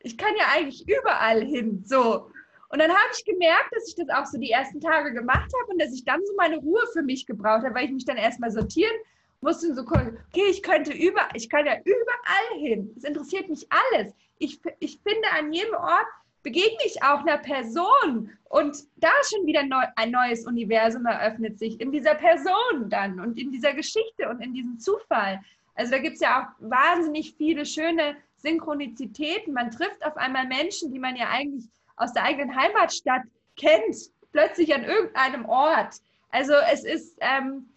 [0.00, 1.82] ich kann ja eigentlich überall hin.
[1.86, 2.30] So.
[2.68, 5.72] Und dann habe ich gemerkt, dass ich das auch so die ersten Tage gemacht habe
[5.72, 8.16] und dass ich dann so meine Ruhe für mich gebraucht habe, weil ich mich dann
[8.16, 8.94] erstmal sortieren
[9.40, 10.18] musste und so, okay,
[10.50, 12.92] ich könnte über, ich kann ja überall hin.
[12.96, 14.12] Es interessiert mich alles.
[14.38, 16.06] Ich, ich finde, an jedem Ort
[16.44, 21.80] begegne ich auch einer Person und da schon wieder neu, ein neues Universum eröffnet sich
[21.80, 25.40] in dieser Person dann und in dieser Geschichte und in diesem Zufall.
[25.74, 29.54] Also da gibt es ja auch wahnsinnig viele schöne Synchronizitäten.
[29.54, 31.64] Man trifft auf einmal Menschen, die man ja eigentlich
[31.96, 33.22] aus der eigenen Heimatstadt
[33.56, 33.96] kennt,
[34.30, 35.96] plötzlich an irgendeinem Ort.
[36.30, 37.70] Also es ist, ähm,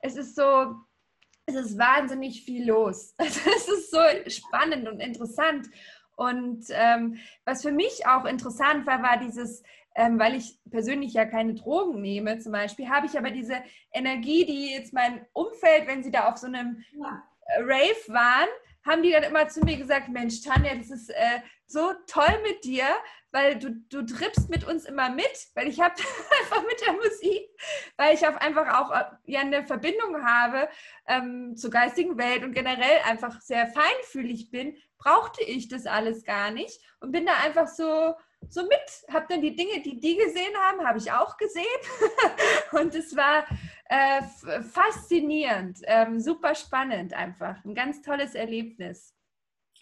[0.00, 0.74] es ist so,
[1.46, 3.14] es ist wahnsinnig viel los.
[3.18, 5.68] Es ist so spannend und interessant.
[6.16, 9.62] Und ähm, was für mich auch interessant war, war dieses,
[9.94, 13.62] ähm, weil ich persönlich ja keine Drogen nehme zum Beispiel, habe ich aber diese
[13.92, 17.22] Energie, die jetzt mein Umfeld, wenn sie da auf so einem ja.
[17.58, 18.48] Rave waren,
[18.86, 22.64] haben die dann immer zu mir gesagt, Mensch, Tanja, das ist äh, so toll mit
[22.64, 22.84] dir,
[23.30, 25.94] weil du, du trippst mit uns immer mit, weil ich habe
[26.40, 27.48] einfach mit der Musik,
[27.96, 30.68] weil ich auch einfach auch äh, ja eine Verbindung habe
[31.08, 36.50] ähm, zur geistigen Welt und generell einfach sehr feinfühlig bin, brauchte ich das alles gar
[36.50, 38.14] nicht und bin da einfach so
[38.50, 41.64] so mit, habe dann die Dinge, die die gesehen haben, habe ich auch gesehen
[42.72, 43.44] und es war
[43.86, 44.22] äh,
[44.62, 49.14] faszinierend, ähm, super spannend einfach, ein ganz tolles Erlebnis.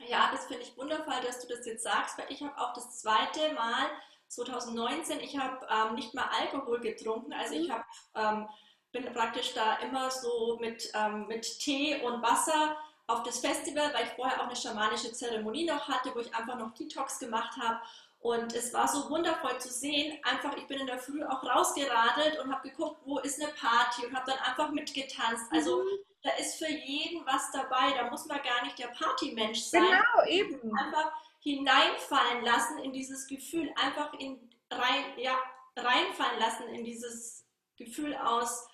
[0.08, 2.98] Ja, das finde ich wundervoll, dass du das jetzt sagst, weil ich habe auch das
[2.98, 3.86] zweite Mal
[4.28, 7.72] 2019, ich habe ähm, nicht mal Alkohol getrunken, also ich mhm.
[7.72, 7.84] hab,
[8.14, 8.48] ähm,
[8.90, 14.04] bin praktisch da immer so mit, ähm, mit Tee und Wasser auf das Festival, weil
[14.04, 17.80] ich vorher auch eine schamanische Zeremonie noch hatte, wo ich einfach noch Detox gemacht habe
[18.22, 20.16] und es war so wundervoll zu sehen.
[20.22, 24.06] Einfach, ich bin in der Früh auch rausgeradelt und habe geguckt, wo ist eine Party
[24.06, 25.44] und habe dann einfach mitgetanzt.
[25.50, 25.88] Also mhm.
[26.22, 27.92] da ist für jeden was dabei.
[27.96, 29.82] Da muss man gar nicht der Partymensch sein.
[29.82, 30.76] Genau, eben.
[30.78, 33.74] Einfach hineinfallen lassen in dieses Gefühl.
[33.74, 34.38] Einfach in
[34.70, 35.36] rein, ja,
[35.74, 37.44] reinfallen lassen in dieses
[37.76, 38.68] Gefühl aus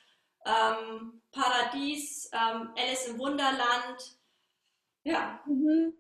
[0.45, 4.19] ähm, Paradies, ähm, Alice im Wunderland.
[5.05, 5.41] Ja.
[5.47, 5.95] Mhm.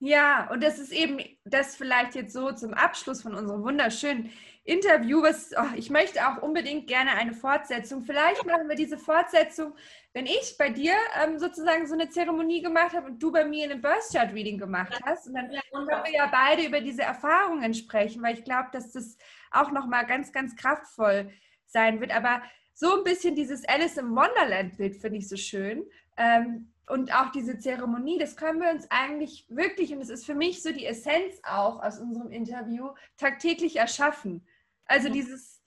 [0.00, 4.30] Ja, und das ist eben das vielleicht jetzt so zum Abschluss von unserem wunderschönen
[4.62, 5.22] Interview.
[5.22, 8.02] Was, oh, ich möchte auch unbedingt gerne eine Fortsetzung.
[8.02, 9.74] Vielleicht machen wir diese Fortsetzung,
[10.12, 13.64] wenn ich bei dir ähm, sozusagen so eine Zeremonie gemacht habe und du bei mir
[13.64, 15.26] eine Birth Chart Reading gemacht hast.
[15.26, 19.16] Und dann können wir ja beide über diese Erfahrungen sprechen, weil ich glaube, dass das
[19.50, 21.32] auch nochmal ganz, ganz kraftvoll
[21.66, 22.14] sein wird.
[22.14, 22.40] Aber
[22.72, 25.84] so ein bisschen dieses Alice im Wonderland-Bild finde ich so schön.
[26.16, 30.34] Ähm, und auch diese Zeremonie, das können wir uns eigentlich wirklich, und das ist für
[30.34, 34.46] mich so die Essenz auch aus unserem Interview, tagtäglich erschaffen.
[34.86, 35.12] Also mhm.
[35.12, 35.62] dieses,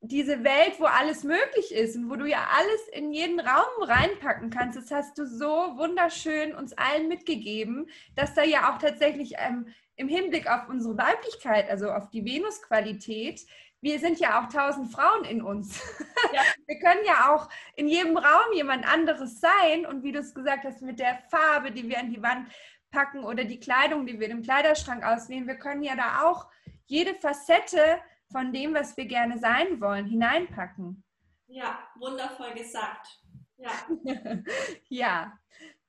[0.00, 4.50] diese Welt, wo alles möglich ist und wo du ja alles in jeden Raum reinpacken
[4.50, 9.66] kannst, das hast du so wunderschön uns allen mitgegeben, dass da ja auch tatsächlich ähm,
[9.96, 13.46] im Hinblick auf unsere Weiblichkeit, also auf die Venusqualität,
[13.80, 15.80] wir sind ja auch tausend Frauen in uns.
[16.32, 16.42] Ja.
[16.66, 20.64] Wir können ja auch in jedem Raum jemand anderes sein und wie du es gesagt
[20.64, 22.48] hast, mit der Farbe, die wir an die Wand
[22.90, 26.48] packen oder die Kleidung, die wir im Kleiderschrank auswählen, wir können ja da auch
[26.86, 28.00] jede Facette
[28.32, 31.04] von dem, was wir gerne sein wollen, hineinpacken.
[31.46, 33.20] Ja, wundervoll gesagt.
[33.56, 33.70] Ja.
[34.88, 35.38] ja.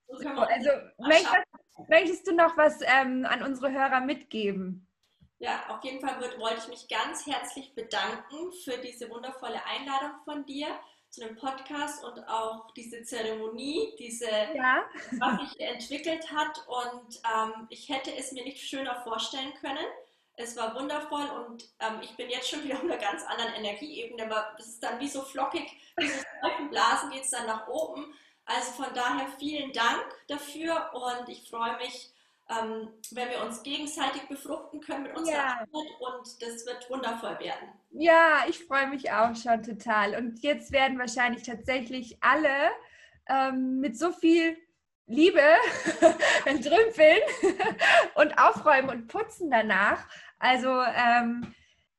[0.08, 0.70] So, also
[1.00, 4.87] möchtest, möchtest, du noch was ähm, an unsere Hörer mitgeben?
[5.40, 10.12] Ja, auf jeden Fall wird, wollte ich mich ganz herzlich bedanken für diese wundervolle Einladung
[10.26, 10.68] von dir
[11.10, 14.84] zu dem Podcast und auch diese Zeremonie, diese, ja.
[15.20, 16.66] was sich entwickelt hat.
[16.68, 19.86] Und ähm, ich hätte es mir nicht schöner vorstellen können.
[20.36, 24.24] Es war wundervoll und ähm, ich bin jetzt schon wieder auf einer ganz anderen Energieebene,
[24.24, 26.24] aber es ist dann wie so flockig, wie so
[26.70, 28.14] Blasen geht es dann nach oben.
[28.46, 32.12] Also von daher vielen Dank dafür und ich freue mich,
[32.50, 35.60] ähm, wenn wir uns gegenseitig befruchten können mit unserer ja.
[35.60, 35.70] Arbeit
[36.00, 37.70] und das wird wundervoll werden.
[37.91, 40.16] Ja, ich freue mich auch schon total.
[40.16, 42.72] Und jetzt werden wahrscheinlich tatsächlich alle
[43.28, 44.58] ähm, mit so viel
[45.08, 45.41] Liebe
[46.45, 47.20] entrümpeln
[48.16, 50.08] und aufräumen und putzen danach.
[50.39, 51.54] Also ähm,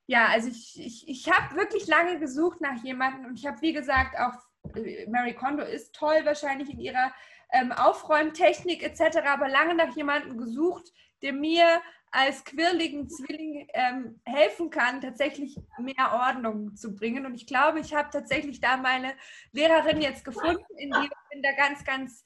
[0.07, 3.73] ja, also ich, ich, ich habe wirklich lange gesucht nach jemandem und ich habe, wie
[3.73, 7.13] gesagt, auch äh, Mary Kondo ist toll wahrscheinlich in ihrer
[7.51, 10.91] ähm, Aufräumtechnik etc., aber lange nach jemandem gesucht,
[11.21, 11.81] der mir
[12.11, 17.25] als quirligen Zwilling ähm, helfen kann, tatsächlich mehr Ordnung zu bringen.
[17.25, 19.13] Und ich glaube, ich habe tatsächlich da meine
[19.51, 22.23] Lehrerin jetzt gefunden, in die ich bin da ganz, ganz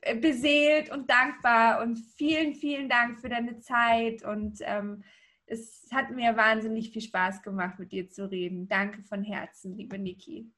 [0.00, 1.82] äh, beseelt und dankbar.
[1.82, 4.22] Und vielen, vielen Dank für deine Zeit.
[4.22, 5.04] Und ähm,
[5.46, 8.68] es hat mir wahnsinnig viel Spaß gemacht, mit dir zu reden.
[8.68, 10.50] Danke von Herzen, liebe Niki.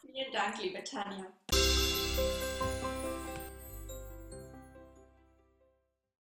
[0.00, 1.26] Vielen Dank, liebe Tanja.